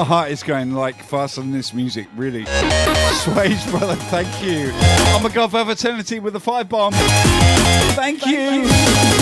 [0.00, 2.46] My heart is going like faster than this music, really.
[2.46, 4.70] Swage, brother, thank you.
[4.72, 6.94] Oh my god, for eternity with the five bomb.
[6.94, 8.62] Thank, you.
[8.62, 9.19] I'm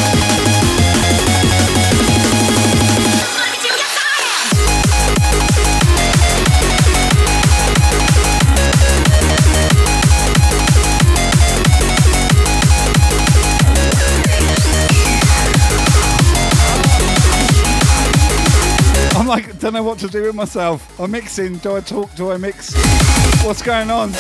[19.39, 20.99] like, don't know what to do with myself.
[20.99, 21.59] I'm mixing.
[21.59, 22.15] Do I talk?
[22.15, 22.75] Do I mix?
[23.45, 24.13] What's going on?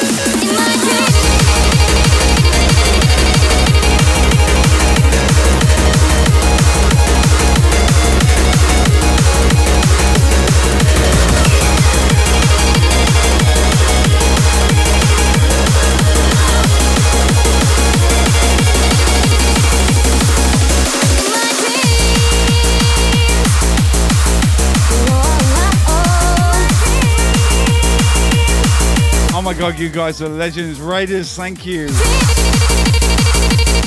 [29.58, 30.80] God, you guys are legends.
[30.80, 31.88] Raiders, thank you.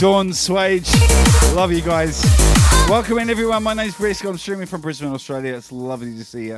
[0.01, 0.93] Dawn Swage,
[1.55, 2.25] love you guys.
[2.89, 3.63] Welcome in everyone.
[3.63, 4.25] My name's Brisk.
[4.25, 5.53] I'm streaming from Brisbane, Australia.
[5.53, 6.55] It's lovely to see you.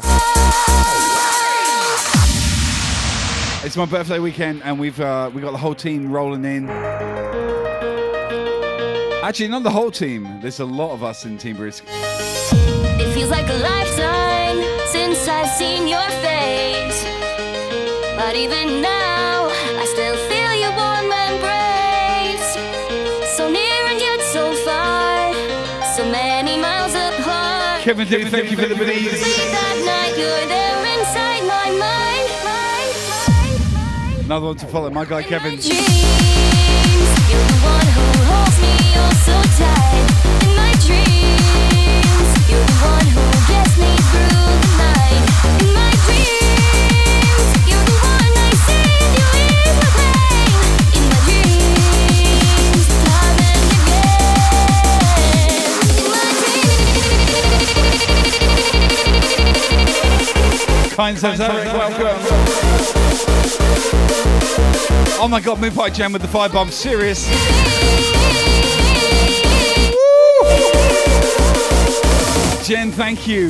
[3.63, 6.67] It's my birthday weekend, and we've uh, we got the whole team rolling in.
[9.21, 10.41] Actually, not the whole team.
[10.41, 11.83] There's a lot of us in Team Brisk.
[11.87, 14.57] It feels like a lifetime
[14.87, 16.72] since I've seen your face.
[18.33, 19.47] But even now,
[19.77, 22.57] I still feel your warm embrace.
[23.37, 25.31] So near and yet so far,
[25.95, 27.83] so many miles apart.
[27.83, 28.73] Kevin, Kevin thank you for the.
[28.73, 29.05] Late
[29.53, 32.27] that night, you're there inside my mind.
[32.49, 33.59] mind,
[34.15, 34.25] mind.
[34.25, 34.89] Another one to follow.
[34.89, 35.59] My guy Kevin.
[35.59, 35.93] Dreams,
[61.39, 62.21] Eric, welcome.
[65.19, 66.69] Oh my god, Moonpipe Jam with the five bomb.
[66.69, 67.27] Serious.
[72.67, 73.49] Jen, thank you.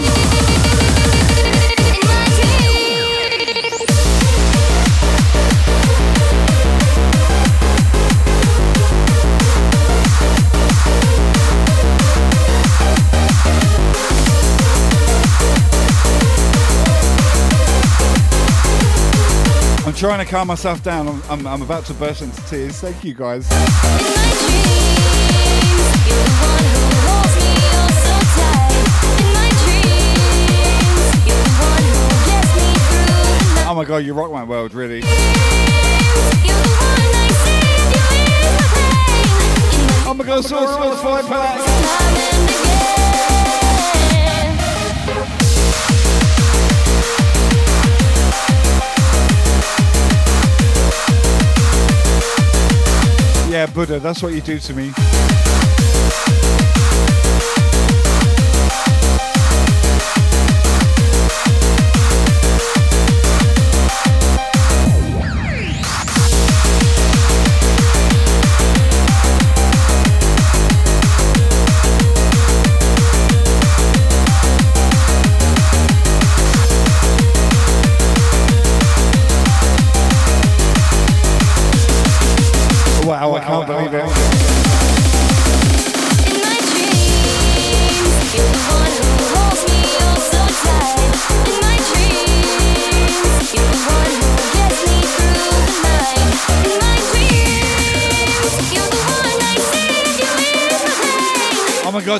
[20.03, 21.07] Trying to calm myself down.
[21.07, 22.77] I'm, I'm, I'm about to burst into tears.
[22.81, 23.47] Thank you guys.
[33.65, 34.99] Oh my god, you rock my world, really.
[40.05, 41.65] Oh my god, so so five packs.
[41.65, 42.72] Yeah,
[53.67, 54.91] Buddha, that's what you do to me.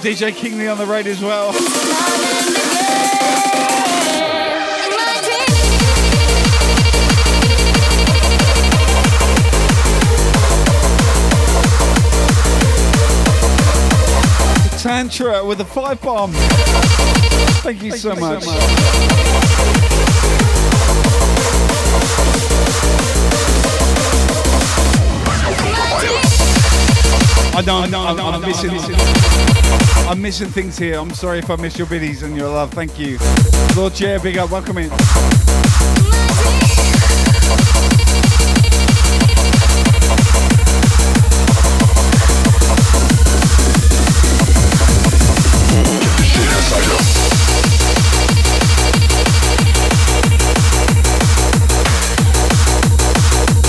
[0.03, 1.53] DJ Kingley on the road as well.
[14.77, 16.33] Tantra with a five bomb.
[17.63, 18.43] Thank you so much.
[27.55, 28.71] I know, I know, I'm, I'm missing.
[30.09, 30.97] I'm missing things here.
[30.97, 32.71] I'm sorry if I missed your biddies and your love.
[32.71, 33.19] Thank you.
[33.77, 34.89] Lord Chair, big up, welcome in.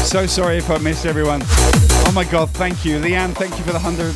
[0.06, 1.43] So sorry if I missed everyone.
[2.07, 2.99] Oh my god, thank you.
[2.99, 4.15] Leanne, thank you for the hundred.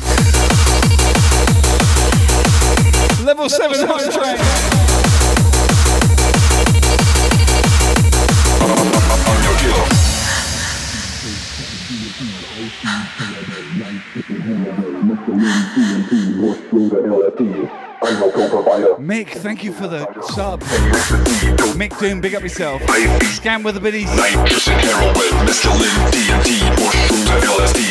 [3.25, 4.37] Level, seven home train.
[18.09, 20.01] Mick, thank you for the
[20.33, 20.61] sub.
[21.77, 22.81] Mick Doom, big up yourself.
[23.37, 24.09] Scam with the biddies.
[24.15, 27.85] Nitrogen, heroin, mescaline, DMT, mushrooms, and LSD.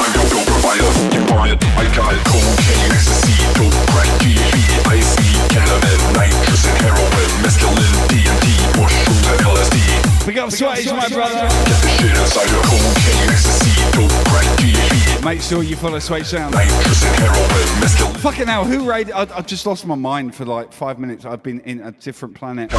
[0.00, 0.88] I'm your go provider.
[1.12, 1.60] You want it?
[1.76, 2.24] I got it.
[2.24, 4.56] Cocaine, ecstasy, dope, crack, GHB,
[4.88, 5.14] ice,
[5.52, 9.97] cannabis, nitrogen, heroin, mescaline, DMT, mushrooms, and LSD.
[10.28, 11.40] Big up Swage, my brother.
[11.40, 15.24] Get the shit inside your cocaine, ecstasy, dope, crack, GHB.
[15.24, 16.54] Make sure you follow Swage Sound.
[16.54, 17.48] Nitrogen, heroin,
[17.80, 18.16] mescaline.
[18.18, 19.14] Fucking hell, who raided?
[19.14, 21.24] I, I just lost my mind for like five minutes.
[21.24, 22.70] I've been in a different planet.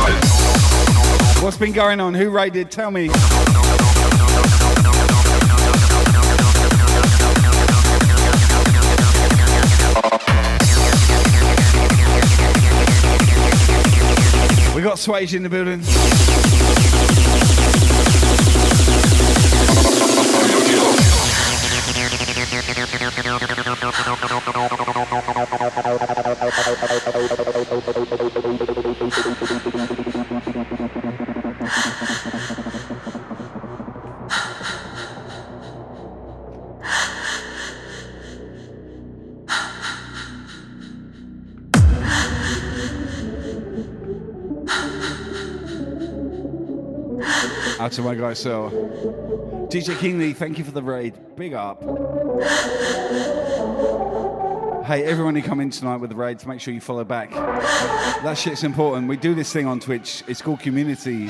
[1.42, 2.14] What's been going on?
[2.14, 2.70] Who raided?
[2.70, 3.08] Tell me.
[14.76, 16.59] We got Swage in the building.
[47.80, 48.70] Out to my guy, so.
[49.70, 51.14] DJ Kingley, thank you for the raid.
[51.36, 51.84] Big up.
[54.90, 57.30] Hey, everyone who come in tonight with the raids, make sure you follow back.
[57.30, 59.08] That shit's important.
[59.08, 60.24] We do this thing on Twitch.
[60.28, 61.30] It's called community.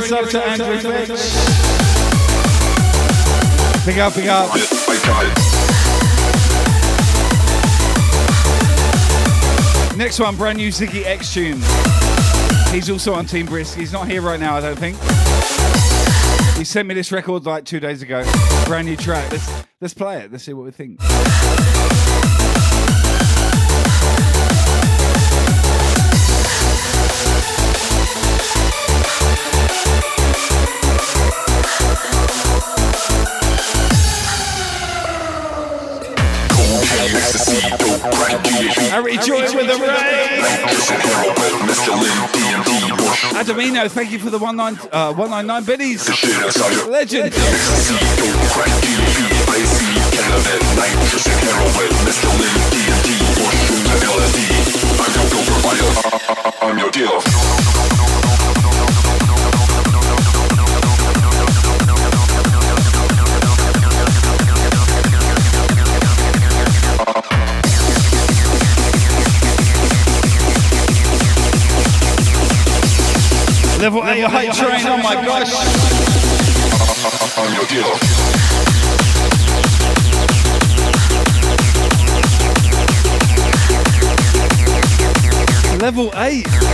[0.00, 1.08] Zora giving the sub to Andrew Fetch.
[3.86, 4.50] Big up, big up.
[4.52, 5.34] I got it.
[9.96, 11.60] Next one, brand new Ziggy X tune.
[12.72, 13.76] He's also on Team Brisk.
[13.76, 14.96] He's not here right now, I don't think.
[16.56, 18.24] He sent me this record like two days ago.
[18.66, 19.30] Brand new track.
[19.30, 20.32] Let's let's play it.
[20.32, 20.98] Let's see what we think.
[37.36, 39.90] I rejoice with the rain.
[40.40, 41.34] Nitrous and heroin,
[41.66, 43.24] mescaline, DMT, bush.
[43.34, 46.06] Adamino, thank you for the 19, uh, 199 biddies.
[46.06, 47.34] The shit inside your Legend.
[47.34, 48.84] Ecstasy, dope, crack,
[73.84, 75.52] Level 8 hype train, oh my gosh.
[77.36, 77.98] I'm your dealer.
[85.82, 86.73] Level 8.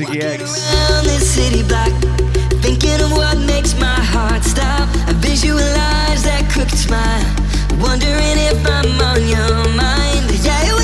[0.00, 0.40] Ziggy X.
[0.72, 1.92] around this city block,
[2.64, 4.88] thinking of what makes my heart stop.
[5.06, 7.20] I visualize that crooked smile,
[7.76, 10.24] wondering if I'm on your mind.
[10.40, 10.79] Yeah,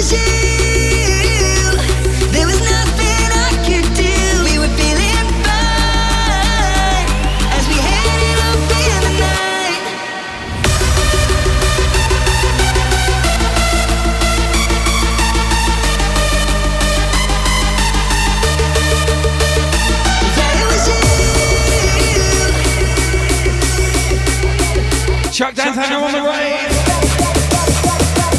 [25.77, 26.71] Chuck on the right.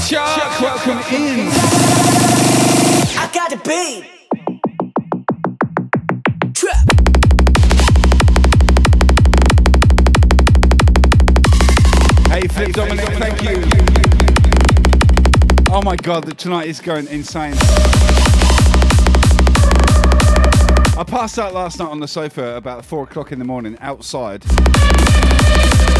[0.07, 1.49] Chuck, welcome in.
[3.15, 4.05] I got the beat.
[12.31, 13.63] Hey, Flip Dominic, thank you.
[15.69, 17.53] Oh my god, tonight is going insane.
[20.97, 24.43] I passed out last night on the sofa about four o'clock in the morning outside.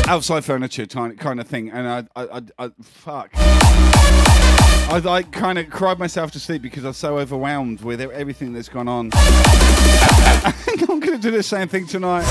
[0.08, 3.30] Outside furniture kind of thing, and I, I, I, I fuck.
[3.36, 8.54] I like kind of cried myself to sleep because I was so overwhelmed with everything
[8.54, 9.12] that's gone on.
[9.14, 12.24] I think I'm gonna do the same thing tonight.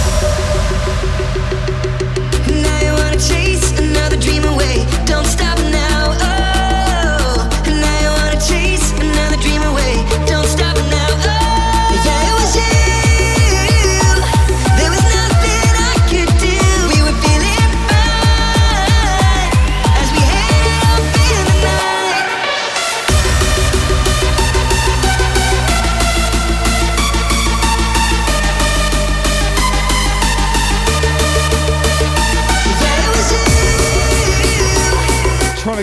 [2.49, 4.85] Now you wanna chase another dream away.
[5.05, 5.76] Don't stop now.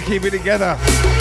[0.04, 1.13] Keep it together.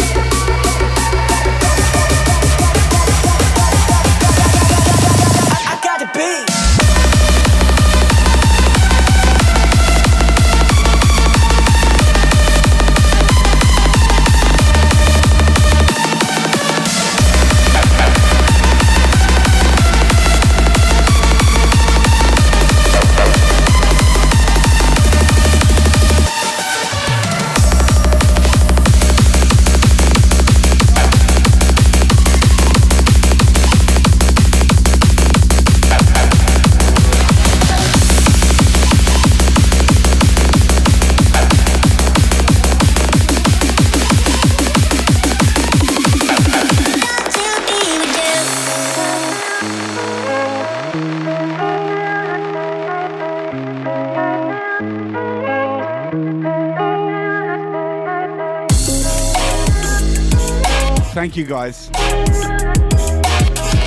[61.33, 61.89] Thank you guys.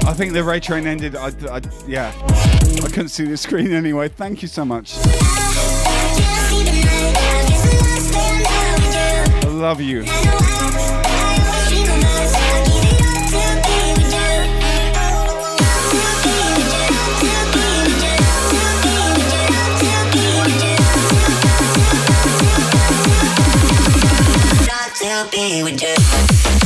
[0.07, 1.15] I think the raid train ended.
[1.15, 2.11] I, I, yeah,
[2.83, 4.07] I couldn't see the screen anyway.
[4.09, 4.95] Thank you so much.
[9.35, 10.05] I love you.
[25.31, 26.64] Be with you.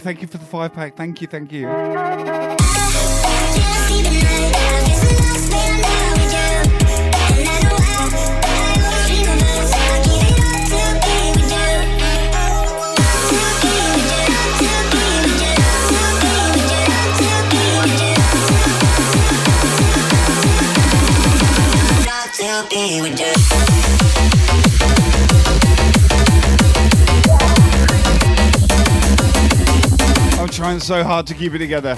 [0.00, 0.96] Thank you for the five pack.
[0.96, 1.26] Thank you.
[1.26, 1.68] Thank you.
[23.06, 24.05] You.
[30.56, 31.94] Trying so hard to keep it together.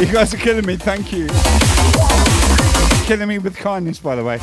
[0.00, 0.76] You guys are killing me.
[0.76, 1.26] Thank you.
[3.04, 4.38] Killing me with kindness, by the way.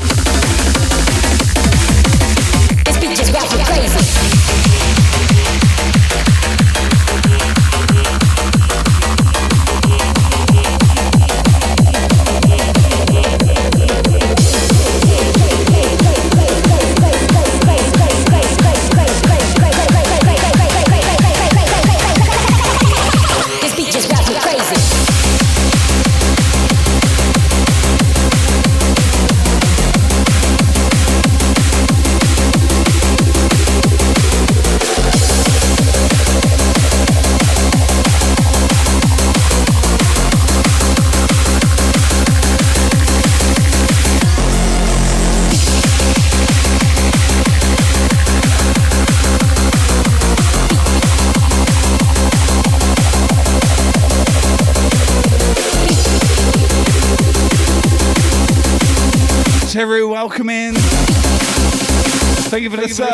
[62.66, 63.10] Thank you for the sub.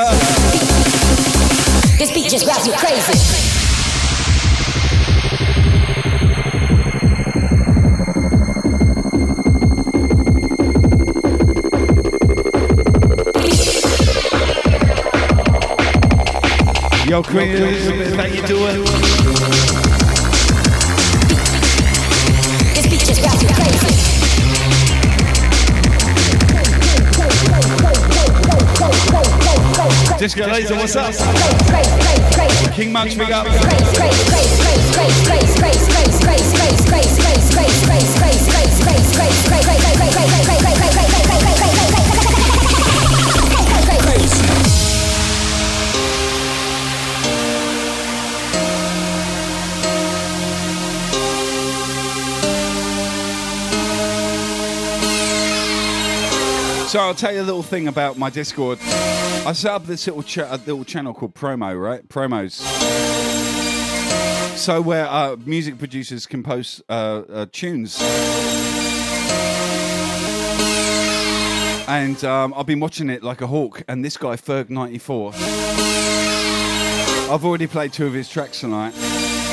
[2.00, 3.20] This beat just got me crazy.
[17.10, 18.86] Yo, Queen Elizabeth, how you doing?
[18.86, 19.01] This
[30.22, 31.16] Disco Laser, what's up?
[32.76, 33.48] King Max, big up.
[56.88, 58.78] So I'll tell you a little thing about my Discord.
[59.44, 62.08] I set up this little cha- little channel called Promo, right?
[62.08, 62.62] Promos.
[64.56, 68.00] So where uh, music producers can post uh, uh, tunes.
[71.88, 73.82] And um, I've been watching it like a hawk.
[73.88, 75.34] And this guy, Ferg94,
[77.30, 78.94] I've already played two of his tracks tonight.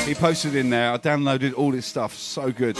[0.09, 0.91] He posted in there.
[0.91, 2.15] I downloaded all his stuff.
[2.15, 2.75] So good.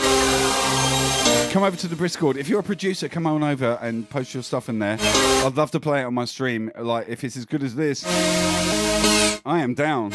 [1.52, 2.36] Come over to the Discord.
[2.36, 4.96] If you're a producer, come on over and post your stuff in there.
[5.00, 6.72] I'd love to play it on my stream.
[6.76, 10.10] Like, if it's as good as this, I am down.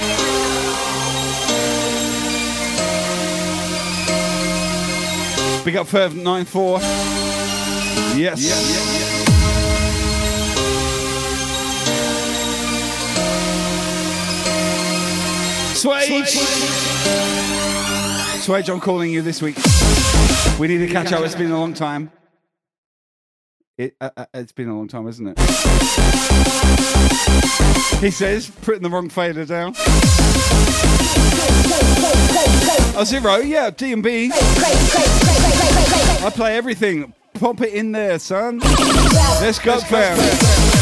[5.64, 6.80] Big up Ferv 94.
[8.20, 9.15] Yes.
[15.86, 16.34] Swage.
[18.44, 19.56] Swage, I'm calling you this week.
[20.60, 21.24] We need to catch up.
[21.24, 22.12] It's been a long time.
[23.78, 25.40] It, uh, uh, it's been a long time, isn't it?
[28.00, 29.76] He says, putting the wrong fader down.
[32.98, 34.32] Oh, zero, yeah, D and B.
[34.34, 37.14] I play everything.
[37.36, 38.58] pop it in there, son.
[39.40, 40.75] Let's go, fam.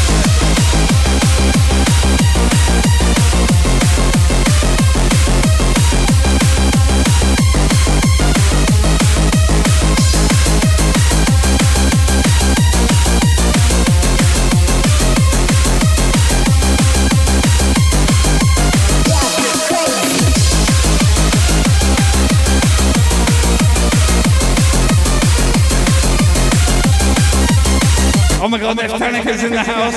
[28.44, 29.94] Oh my god, Neff Tanika's in the house.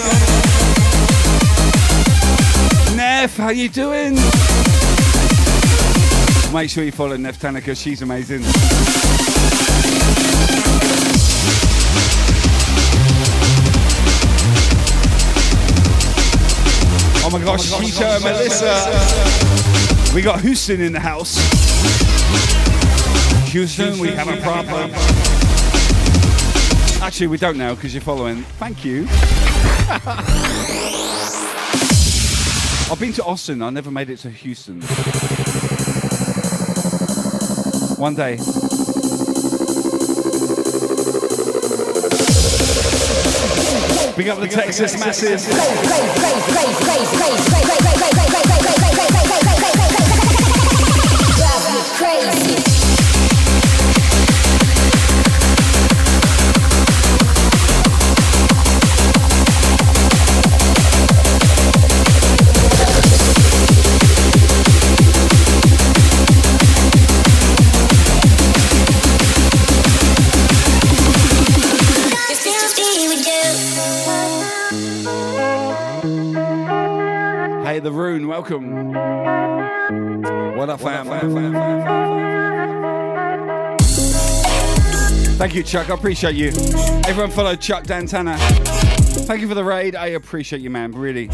[2.95, 4.15] Neff, how you doing?
[6.53, 8.44] Make sure you follow Neff Tanika, she's amazing.
[17.26, 20.15] Oh my gosh, Shisha and Melissa.
[20.15, 21.36] We got Houston in the house.
[23.52, 25.26] Houston, we have a problem.
[27.07, 28.43] Actually, we don't now because you're following.
[28.59, 29.07] Thank you.
[32.91, 33.61] I've been to Austin.
[33.61, 34.81] I never made it to Houston.
[37.95, 38.35] One day.
[44.17, 45.39] Big up the Texas Massive.
[51.95, 52.66] Crazy.
[78.38, 78.93] Welcome.
[80.55, 81.07] What up, fam?
[85.38, 85.89] Thank you, Chuck.
[85.89, 86.49] I appreciate you.
[87.07, 88.38] Everyone follow Chuck Dantana.
[89.26, 89.95] Thank you for the raid.
[89.95, 90.91] I appreciate you, man.
[90.91, 91.27] Really.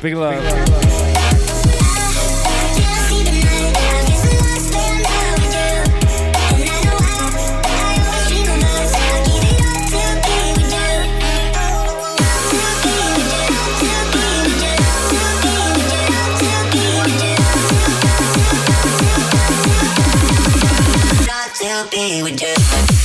[0.00, 0.42] Big love.
[0.42, 1.19] To
[21.88, 22.99] be with you.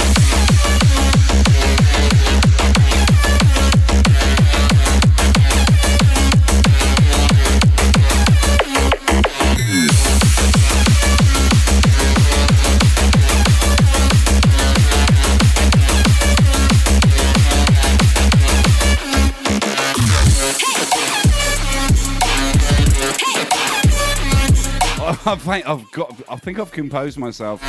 [25.28, 26.22] I think I've got.
[26.30, 27.60] I think I've composed myself.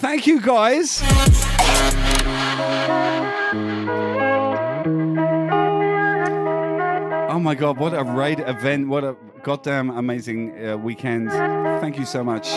[0.00, 1.00] Thank you, guys.
[7.30, 8.88] Oh my god, what a raid event.
[8.88, 11.30] What a goddamn amazing uh, weekend.
[11.30, 12.52] Thank you so much.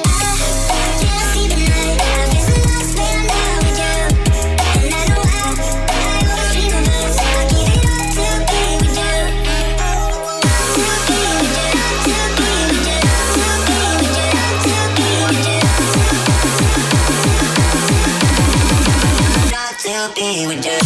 [19.98, 20.78] To be with you.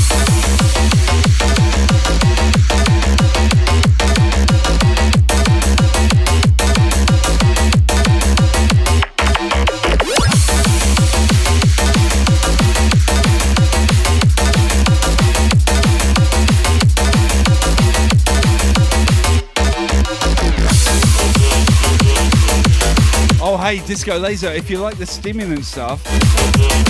[23.77, 26.03] Hey, Disco Laser, if you like the stimulant stuff,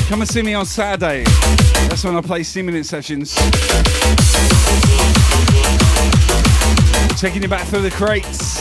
[0.10, 1.24] come and see me on Saturday.
[1.88, 3.36] That's when I play stimulant sessions.
[7.20, 8.60] Taking you back through the crates.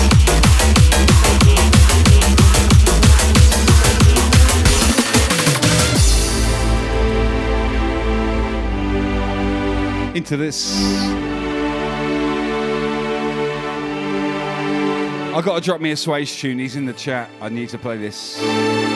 [10.15, 11.50] Into this.
[15.33, 16.59] I got to drop me a Swage tune.
[16.59, 17.31] He's in the chat.
[17.41, 18.90] I need to play this.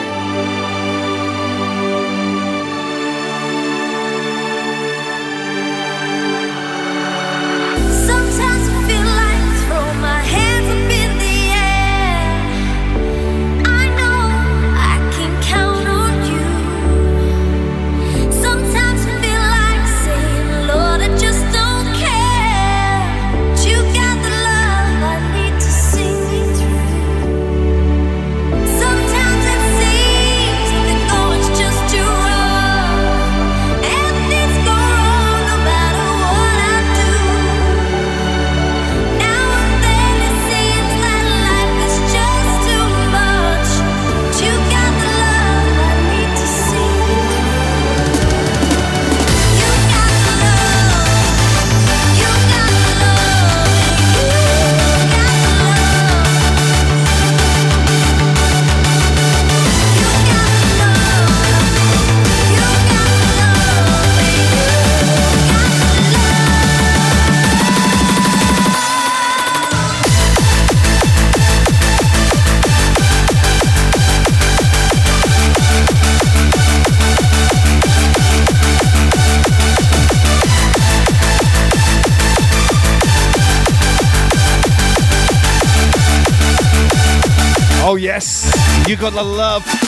[89.11, 89.85] got the love.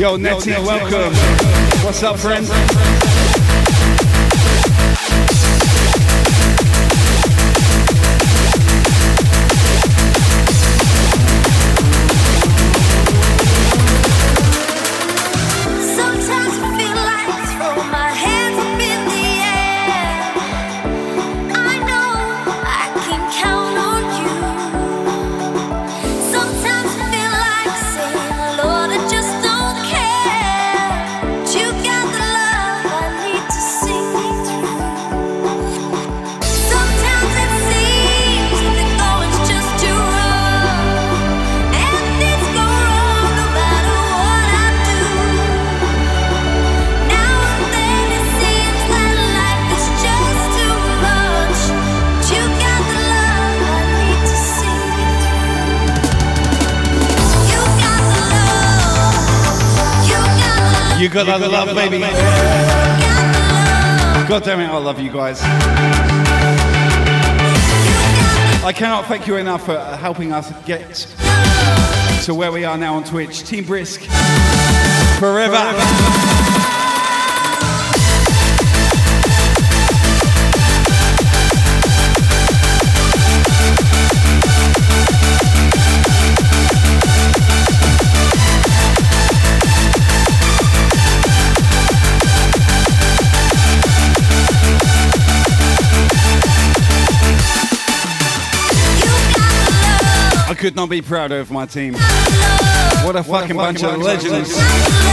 [0.00, 0.90] Yo, Nettie, welcome.
[0.90, 1.29] welcome
[2.02, 2.79] up, friends.
[64.40, 65.42] God damn it, I love you guys.
[68.64, 70.94] I cannot thank you enough for helping us get
[72.24, 73.42] to where we are now on Twitch.
[73.42, 74.00] Team Brisk,
[75.18, 75.56] forever.
[75.56, 76.49] forever.
[100.60, 101.94] could not be prouder of my team.
[101.94, 104.52] What a what fucking a bunch, bunch, of legends.
[104.52, 105.10] Legends.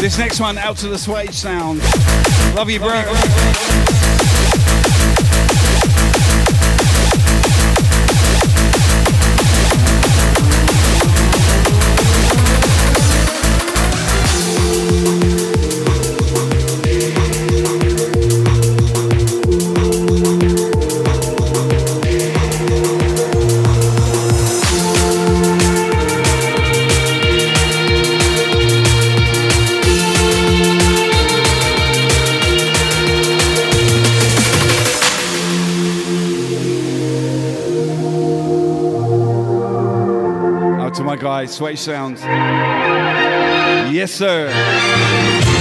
[0.00, 1.80] This next one, out to the Swage Sound.
[2.56, 2.88] Love you, bro.
[2.88, 3.73] Love you, bro.
[41.54, 42.20] Sway sounds,
[43.94, 45.53] Yes, sir.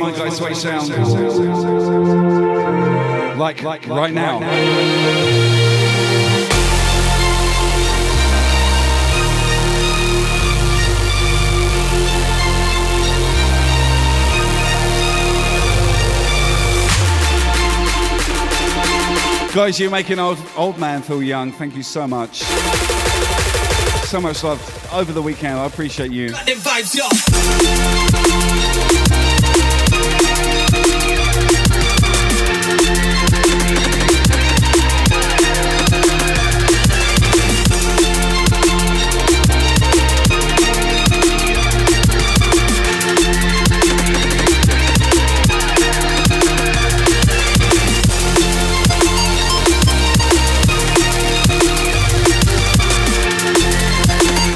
[0.00, 0.88] might go sway sound.
[3.38, 4.40] Like, like right now.
[19.54, 21.52] Guys, you make an old, old man feel young.
[21.52, 22.44] Thank you so much
[24.10, 25.56] so much love over the weekend.
[25.56, 26.30] I appreciate you.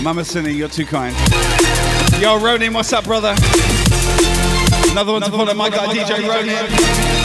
[0.04, 1.16] Mama Sinny, you're too kind.
[2.20, 3.34] Yo, Ronin, what's up, brother?
[4.92, 7.23] Another one Another to follow, one my guy DJ Ronin.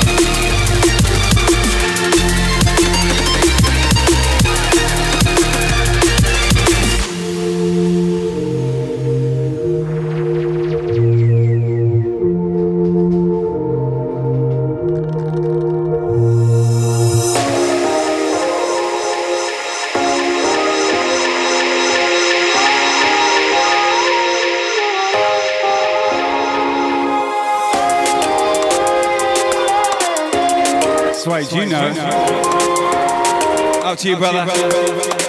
[31.52, 31.90] you know.
[33.84, 34.46] Out to you, brother.
[34.46, 35.29] brother.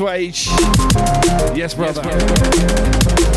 [0.00, 0.46] Swage.
[1.54, 2.00] Yes, brother.
[2.02, 3.29] Yes, brother.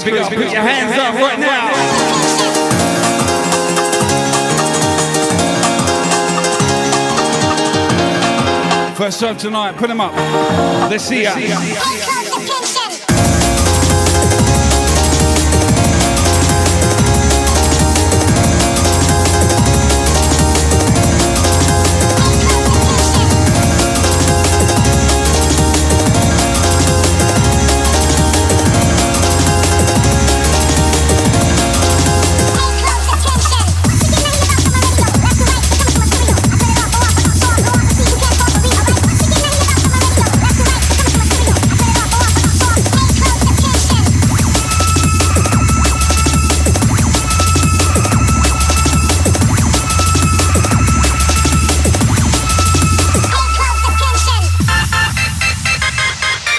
[0.00, 0.12] crew.
[0.12, 1.68] Big up, put your hands up right now.
[8.94, 10.14] First serve tonight, put them up.
[10.90, 11.34] Let's see ya.
[11.34, 12.21] Let's see ya.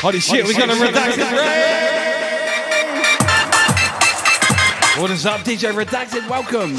[0.03, 2.01] Holy shit, we got a redacted raid!
[5.01, 6.30] What is up, DJ Redacted?
[6.30, 6.71] Welcome.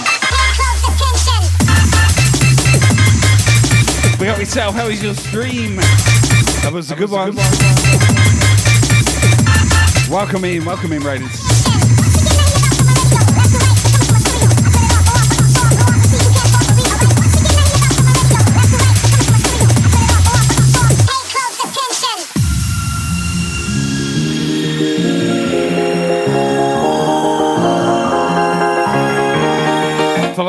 [4.21, 4.75] We got yourself.
[4.75, 5.77] How is your stream?
[5.77, 7.35] That was a good one.
[10.11, 11.44] Welcome in, welcome in, Raiders.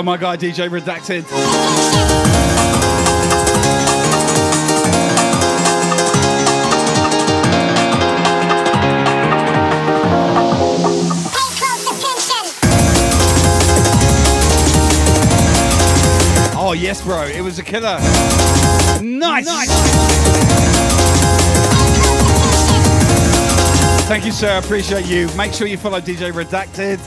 [0.06, 1.26] My guy DJ Redacted.
[16.58, 17.98] Oh yes, bro, it was a killer.
[19.02, 19.48] Nice.
[24.08, 24.52] Thank you, sir.
[24.52, 25.28] I appreciate you.
[25.36, 27.00] Make sure you follow DJ Redacted.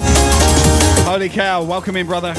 [1.04, 1.62] Holy cow!
[1.62, 2.34] Welcome in, brother.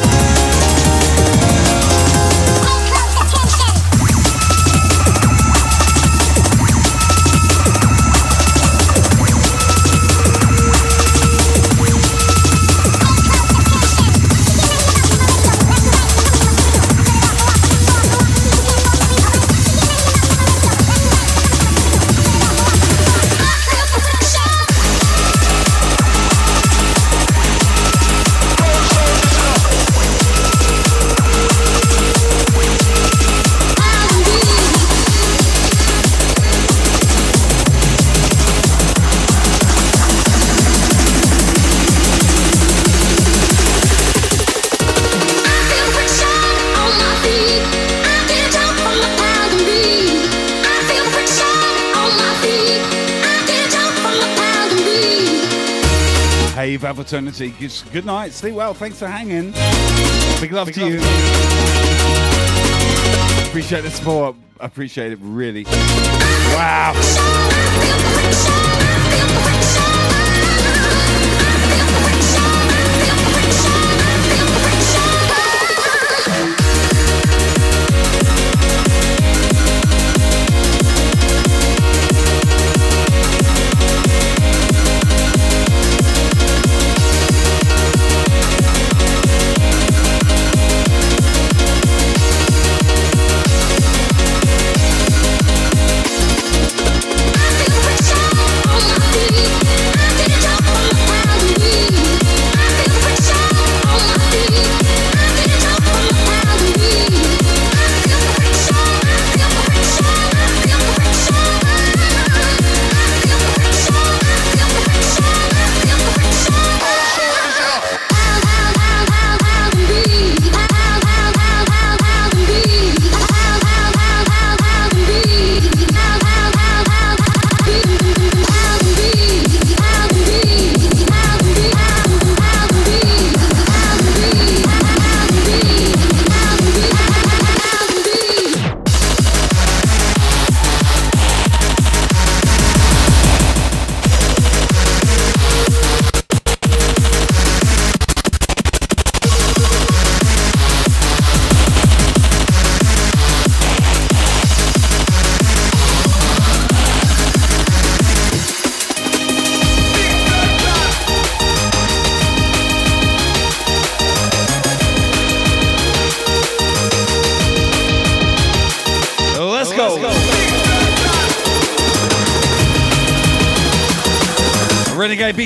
[57.09, 57.49] Eternity.
[57.59, 58.33] Good, good night.
[58.33, 58.75] Sleep well.
[58.75, 59.51] Thanks for hanging.
[60.39, 60.99] Big love to you.
[63.47, 64.35] Appreciate the support.
[64.59, 65.63] Appreciate it really.
[66.53, 66.93] Wow.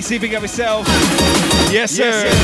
[0.03, 0.88] Renegade BC, big up yourself.
[1.72, 2.09] Yes, sir.
[2.09, 2.42] I feel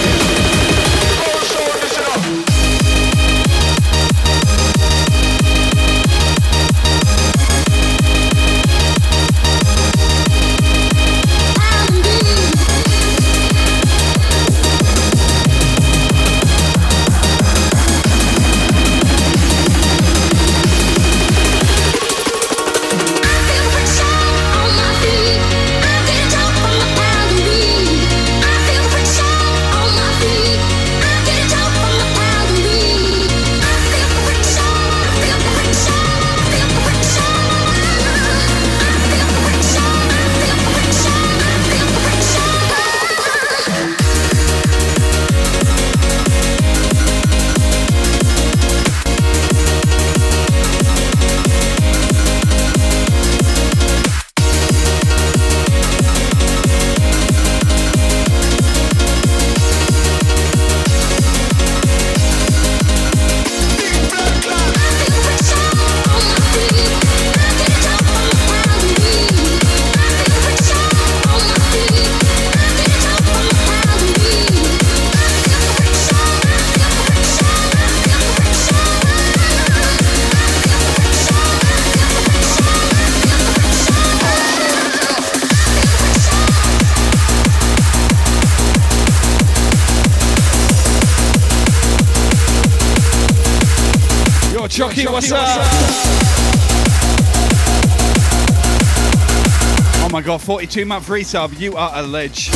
[100.49, 101.59] 42 month resub.
[101.59, 102.49] You are a ledge.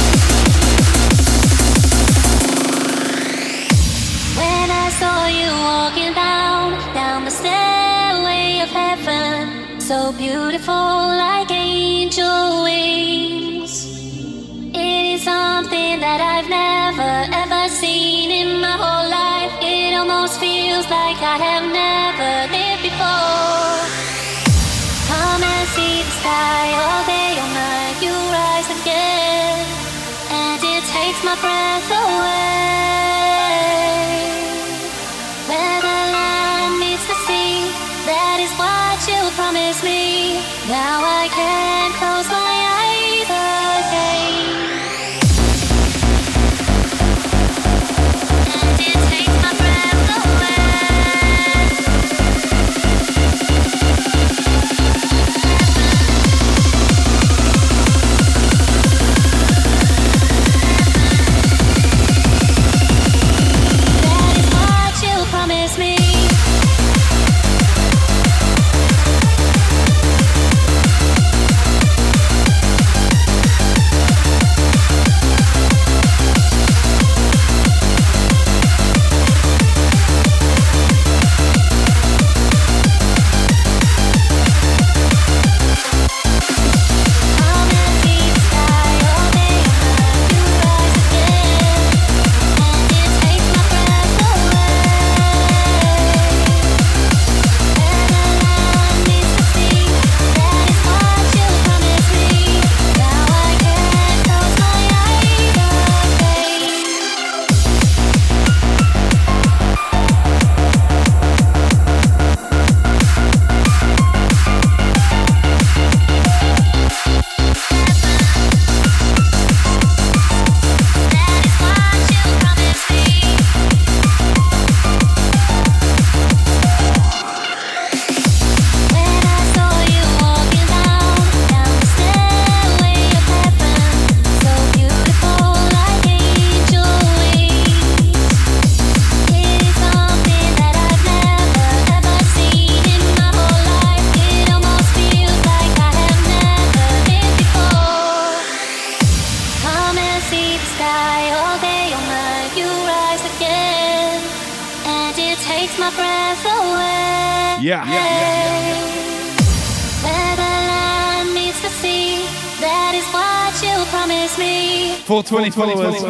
[4.34, 11.53] When I saw you walking down, down the stairway of heaven, so beautiful like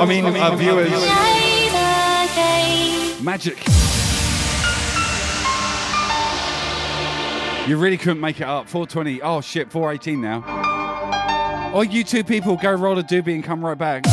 [0.03, 0.91] I mean, uh, viewers.
[3.23, 3.57] Magic.
[7.69, 8.67] You really couldn't make it up.
[8.67, 9.21] 420.
[9.21, 10.43] Oh shit, 418 now.
[11.73, 14.03] Oh, you two people go roll a doobie and come right back.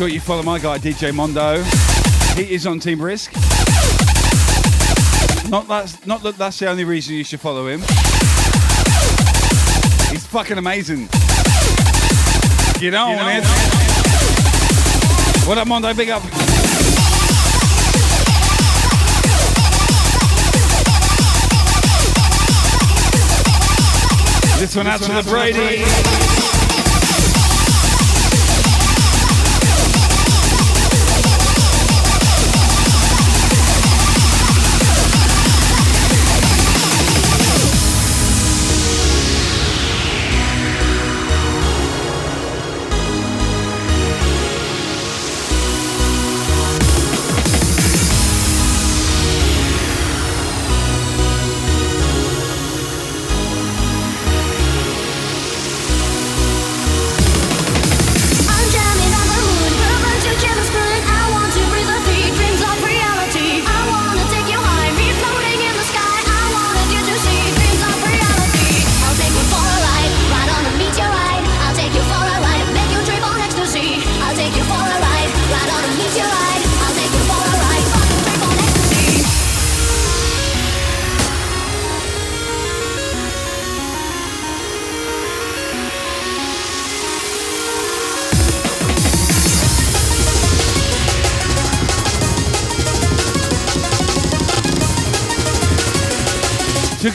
[0.00, 1.62] Sure you follow my guy DJ Mondo.
[2.34, 3.34] He is on Team Brisk.
[5.50, 7.80] Not that's not that that's the only reason you should follow him.
[10.10, 11.00] He's fucking amazing.
[12.80, 13.42] Get on, man.
[15.46, 15.92] What up, Mondo?
[15.92, 16.22] Big up.
[24.58, 26.59] This one out to the Brady.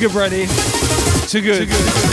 [0.08, 0.46] get ready.
[1.28, 1.58] Too good.
[1.58, 2.05] Too good.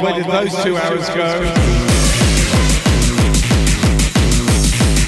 [0.00, 1.44] Where did those two hours go?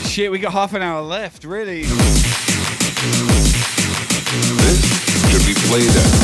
[0.09, 1.83] Shit, we got half an hour left, really.
[4.57, 4.81] This
[5.31, 6.20] should be played at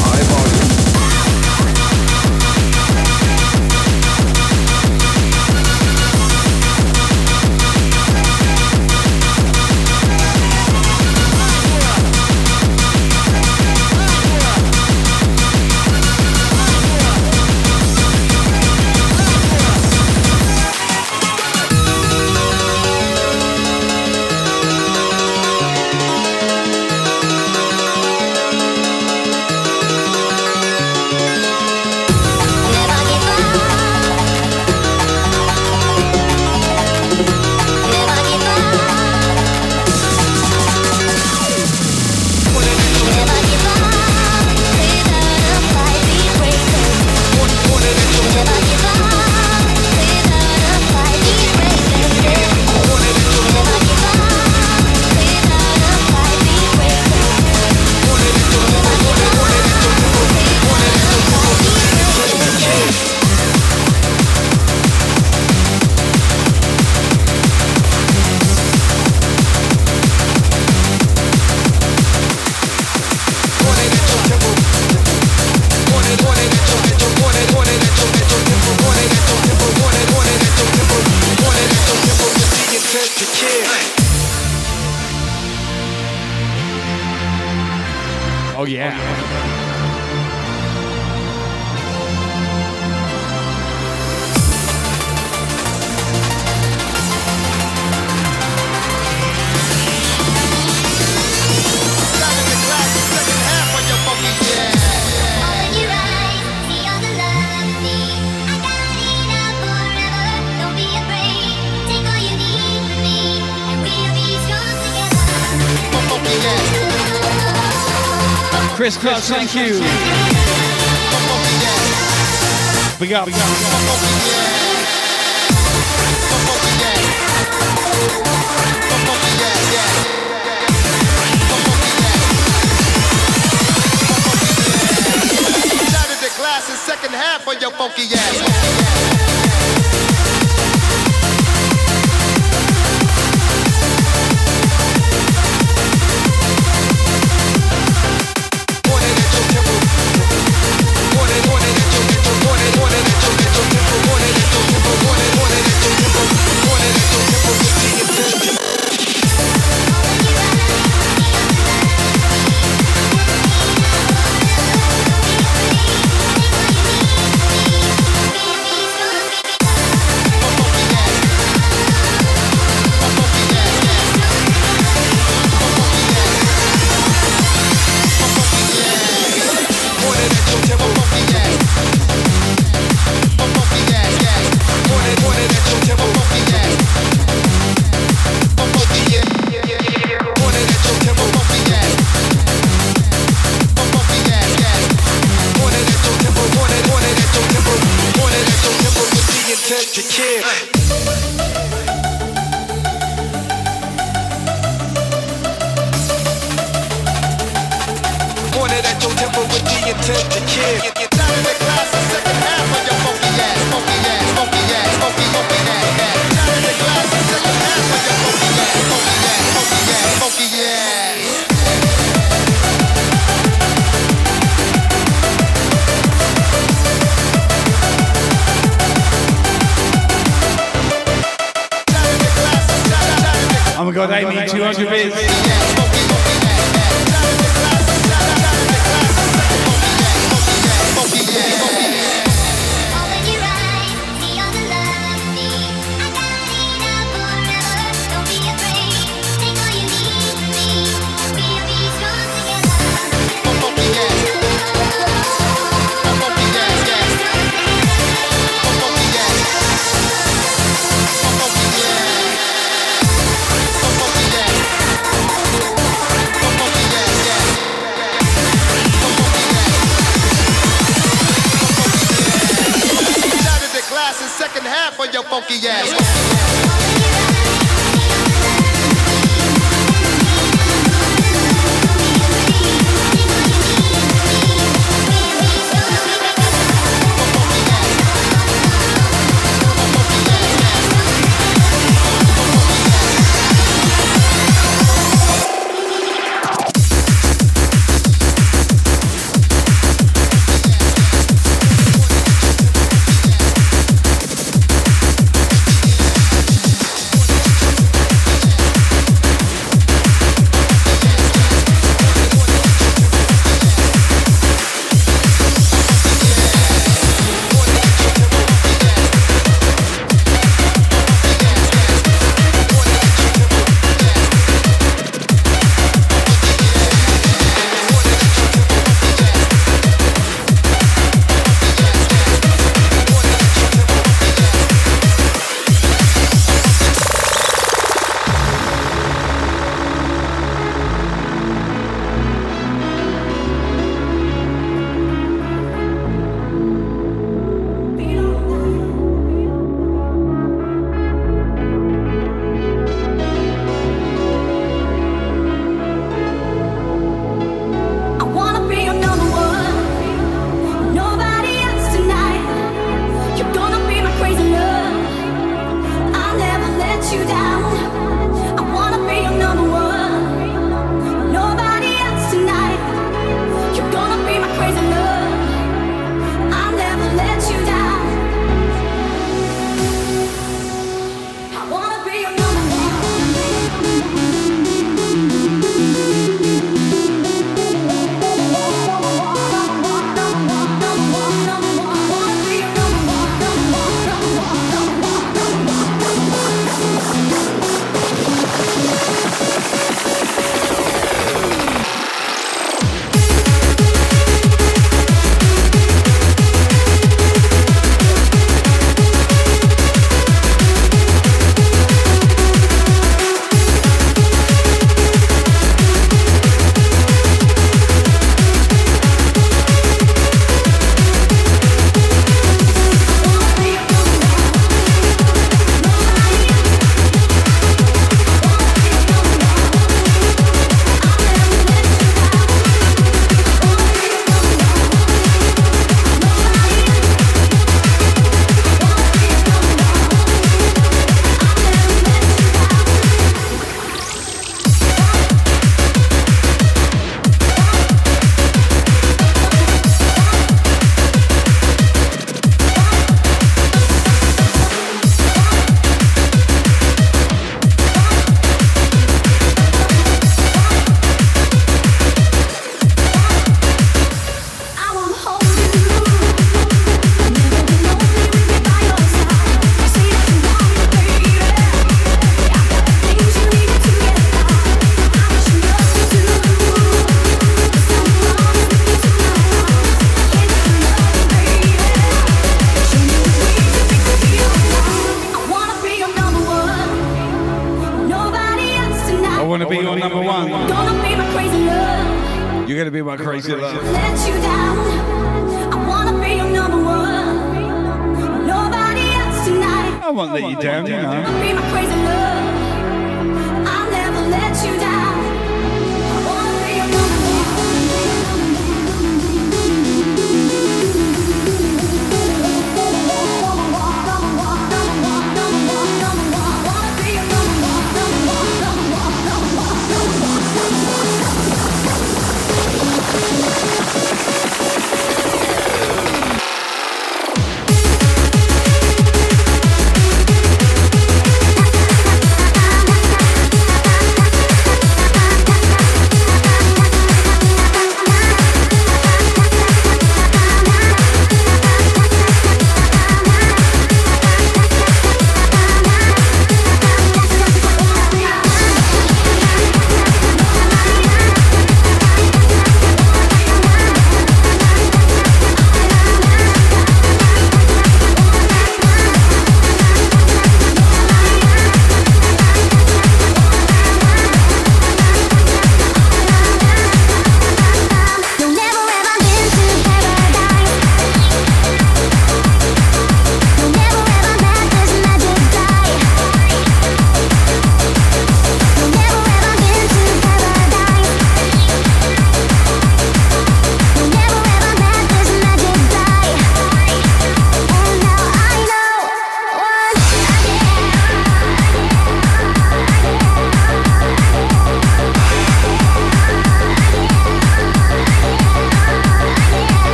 [119.28, 119.95] thank you.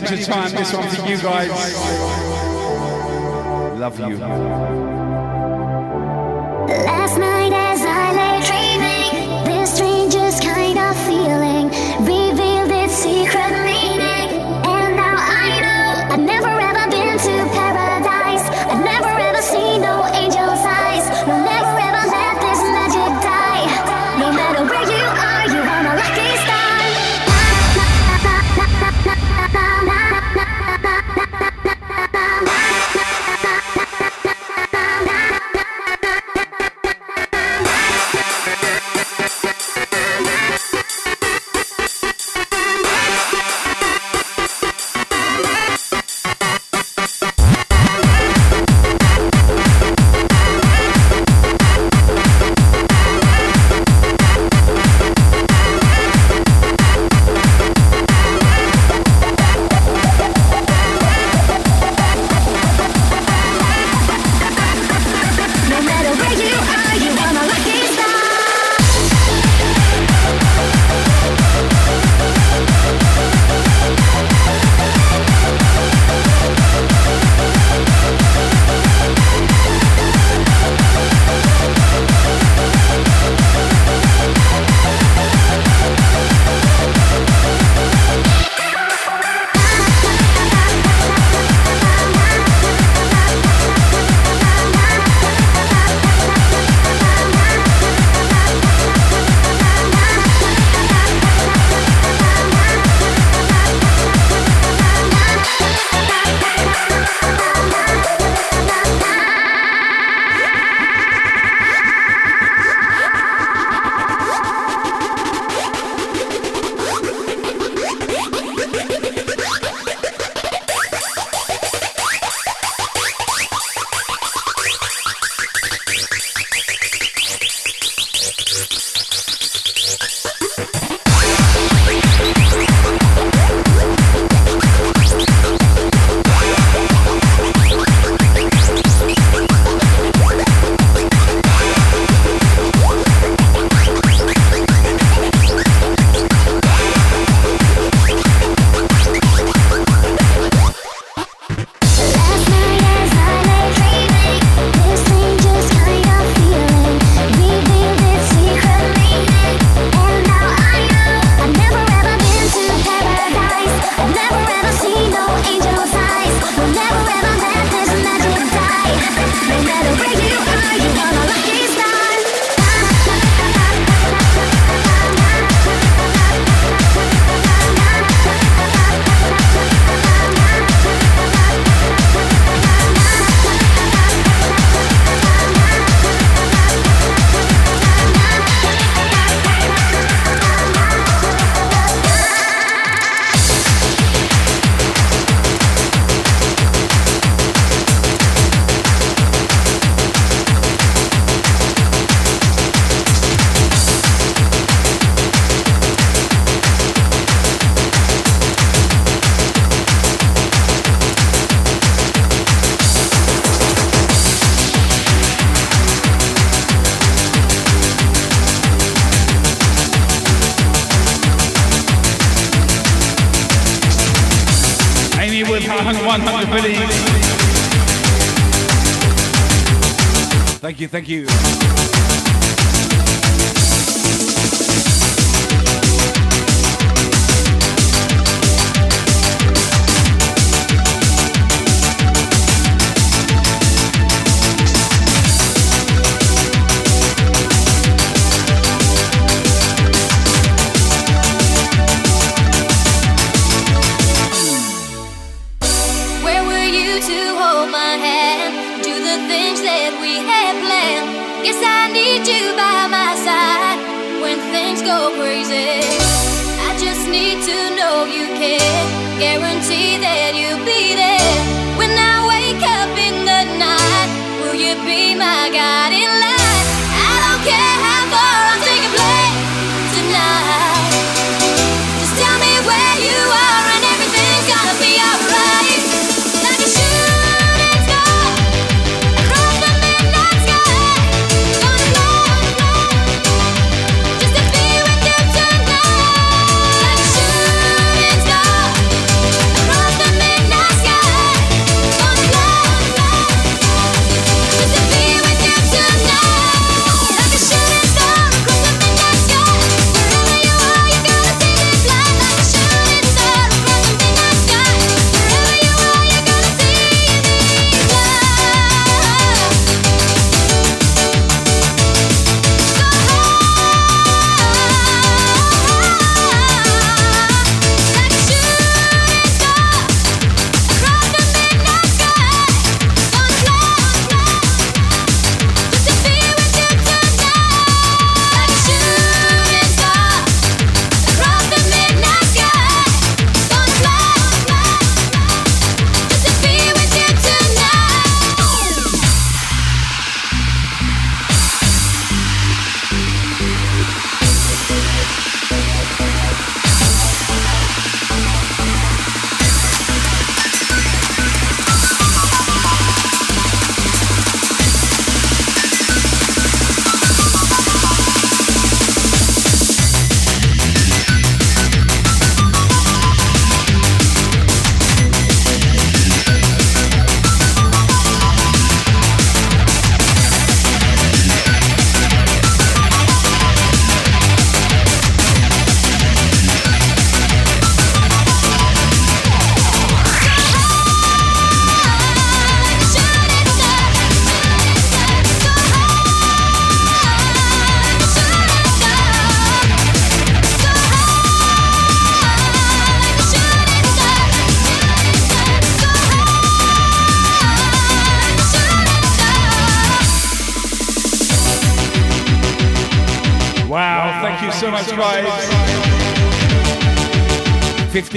[0.00, 1.79] Into time, this one for you guys.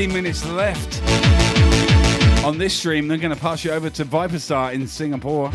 [0.04, 1.02] 15 minutes left
[2.44, 3.08] on this stream.
[3.08, 5.50] They're going to pass you over to Viperstar in Singapore.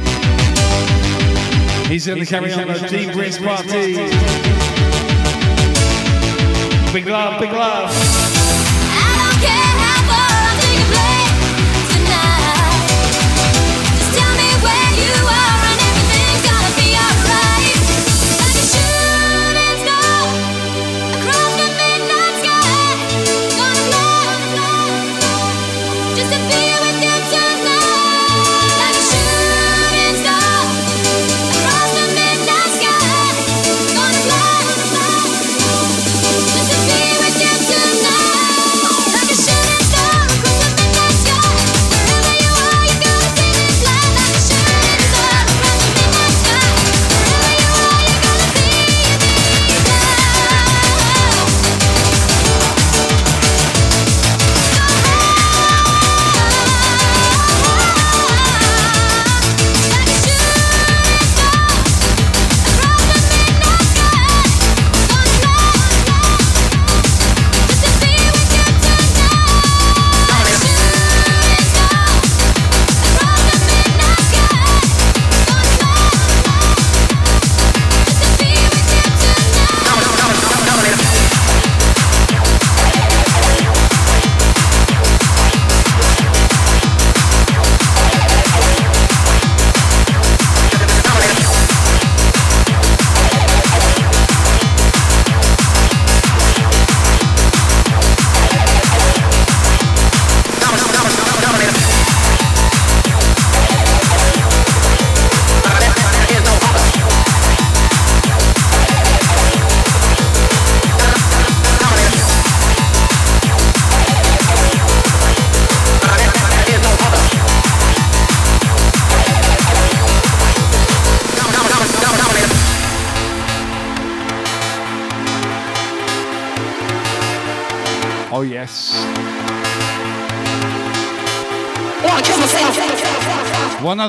[1.86, 3.94] He's going to carry on the Deep Rinse Party.
[6.94, 8.17] Big love, big love.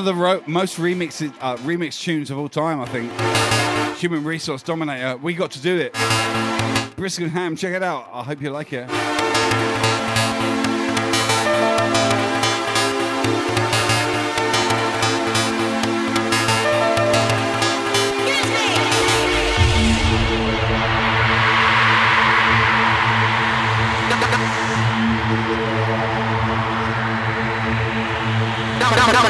[0.00, 3.98] Of the ro- most remixed uh, remix tunes of all time, I think.
[3.98, 5.18] Human Resource Dominator.
[5.18, 5.92] We got to do it.
[6.96, 8.08] Brisket and Ham, check it out.
[8.12, 9.79] I hope you like it.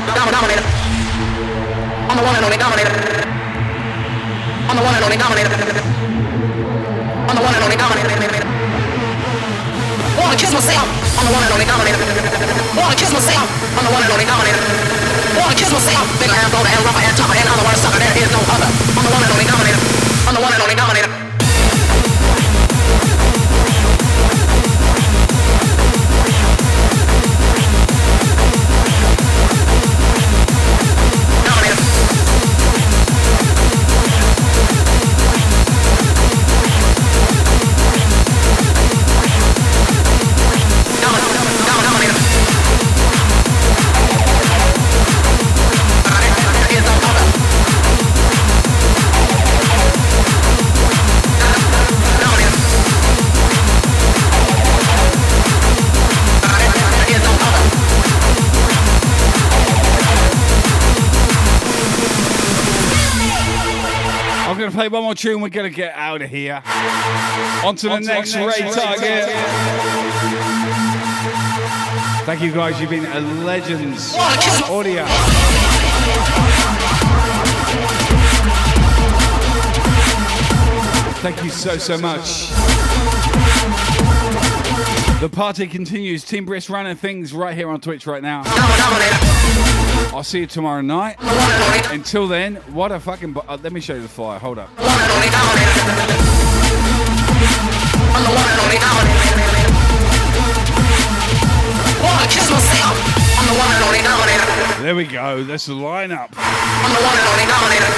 [0.06, 0.64] Dominator.
[2.08, 2.94] I'm the one and only dominator.
[4.68, 5.52] I'm the one and only dominator.
[7.28, 8.08] I'm the one and only dominator.
[10.16, 10.88] Wanna kiss myself?
[11.20, 12.00] I'm the one and only dominator.
[12.80, 13.44] Wanna kiss myself?
[13.76, 14.62] I'm the one and only dominator.
[15.36, 16.04] Wanna kiss myself?
[16.16, 18.00] Bigger and bolder and rougher and tougher and other words, sucker.
[18.00, 18.68] There is no other.
[18.96, 19.80] I'm the one and only dominator.
[20.24, 21.29] I'm the one and only dominator.
[64.80, 65.42] Play one more tune.
[65.42, 66.62] We're going to get out of here.
[67.66, 69.28] On to the On to next next raid raid target.
[72.24, 72.80] Thank you guys.
[72.80, 74.14] You've been a legends.
[74.70, 75.04] Audio.
[81.20, 82.48] Thank you so, so much.
[85.20, 86.24] The party continues.
[86.24, 88.44] Team Brisk running things right here on Twitch right now.
[90.12, 91.16] I'll see you tomorrow night.
[91.92, 93.32] Until then, what a fucking.
[93.32, 94.38] Bu- uh, let me show you the flyer.
[94.38, 94.70] Hold up.
[104.80, 105.44] There we go.
[105.44, 106.32] That's the lineup.
[106.32, 107.92] I'm the one and only dominator.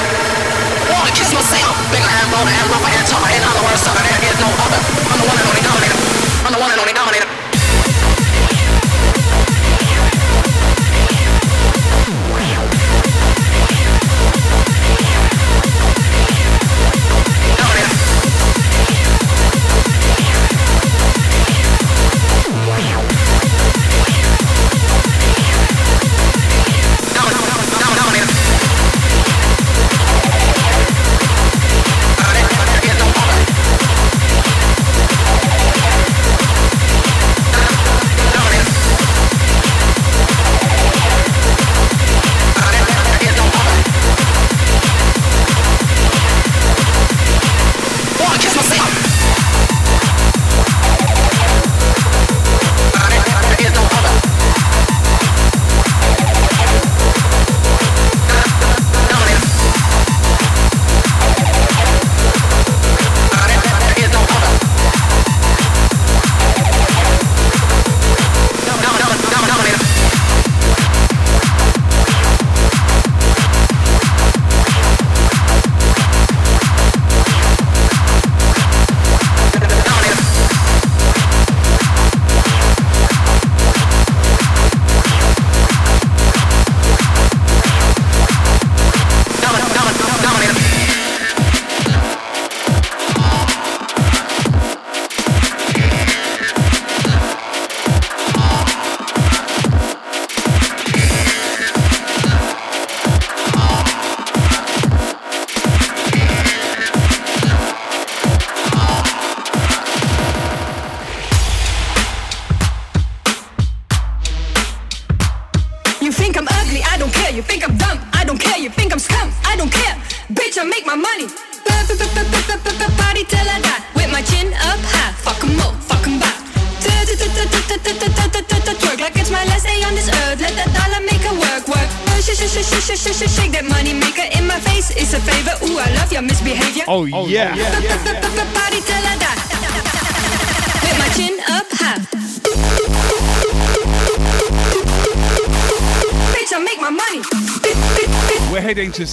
[0.91, 1.79] Wanna kiss myself?
[1.95, 3.31] Bigger and bolder and rougher and tougher.
[3.31, 3.83] In other words,
[4.43, 4.62] no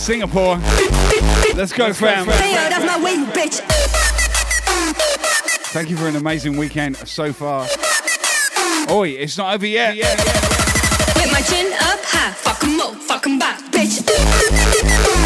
[0.09, 0.57] Singapore.
[1.53, 2.25] Let's go, fam.
[2.25, 3.61] Stay out of my way, you.
[5.71, 7.67] Thank you for an amazing weekend so far.
[8.89, 9.95] Oi, it's not over yet.
[9.97, 15.18] With my chin up high, fuck 'em up, fuck 'em back, bitch.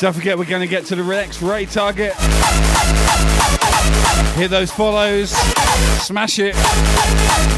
[0.00, 2.14] Don't forget, we're going to get to the next raid target.
[4.32, 5.28] Hit those follows.
[6.00, 6.56] Smash it.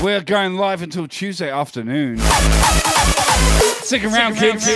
[0.03, 2.19] We're going live until Tuesday afternoon.
[3.79, 4.67] Stick around, kids.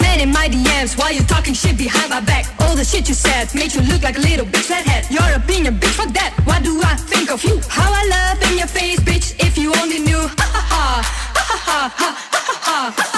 [0.00, 2.46] Man in my DMs while you talking shit behind my back.
[2.60, 5.10] All the shit you said made you look like a little bitch flathead.
[5.10, 6.40] Your opinion, bitch, fuck that.
[6.44, 7.60] What do I think of you?
[7.68, 9.34] How I love in your face, bitch.
[9.44, 10.20] If you only knew.
[10.20, 11.02] Ha ha.
[11.34, 12.30] Ha ha ha.
[12.30, 13.09] Ha ha ha.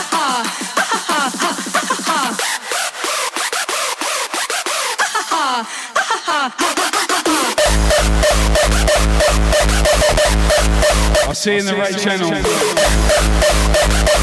[11.43, 12.31] See you in the right channel.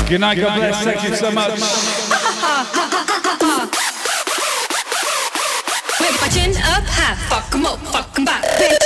[0.08, 0.84] Good night, God bless.
[0.86, 1.52] Thank you so much.
[6.00, 8.80] With my chin up high, fuck 'em up, fuck 'em back, bitch.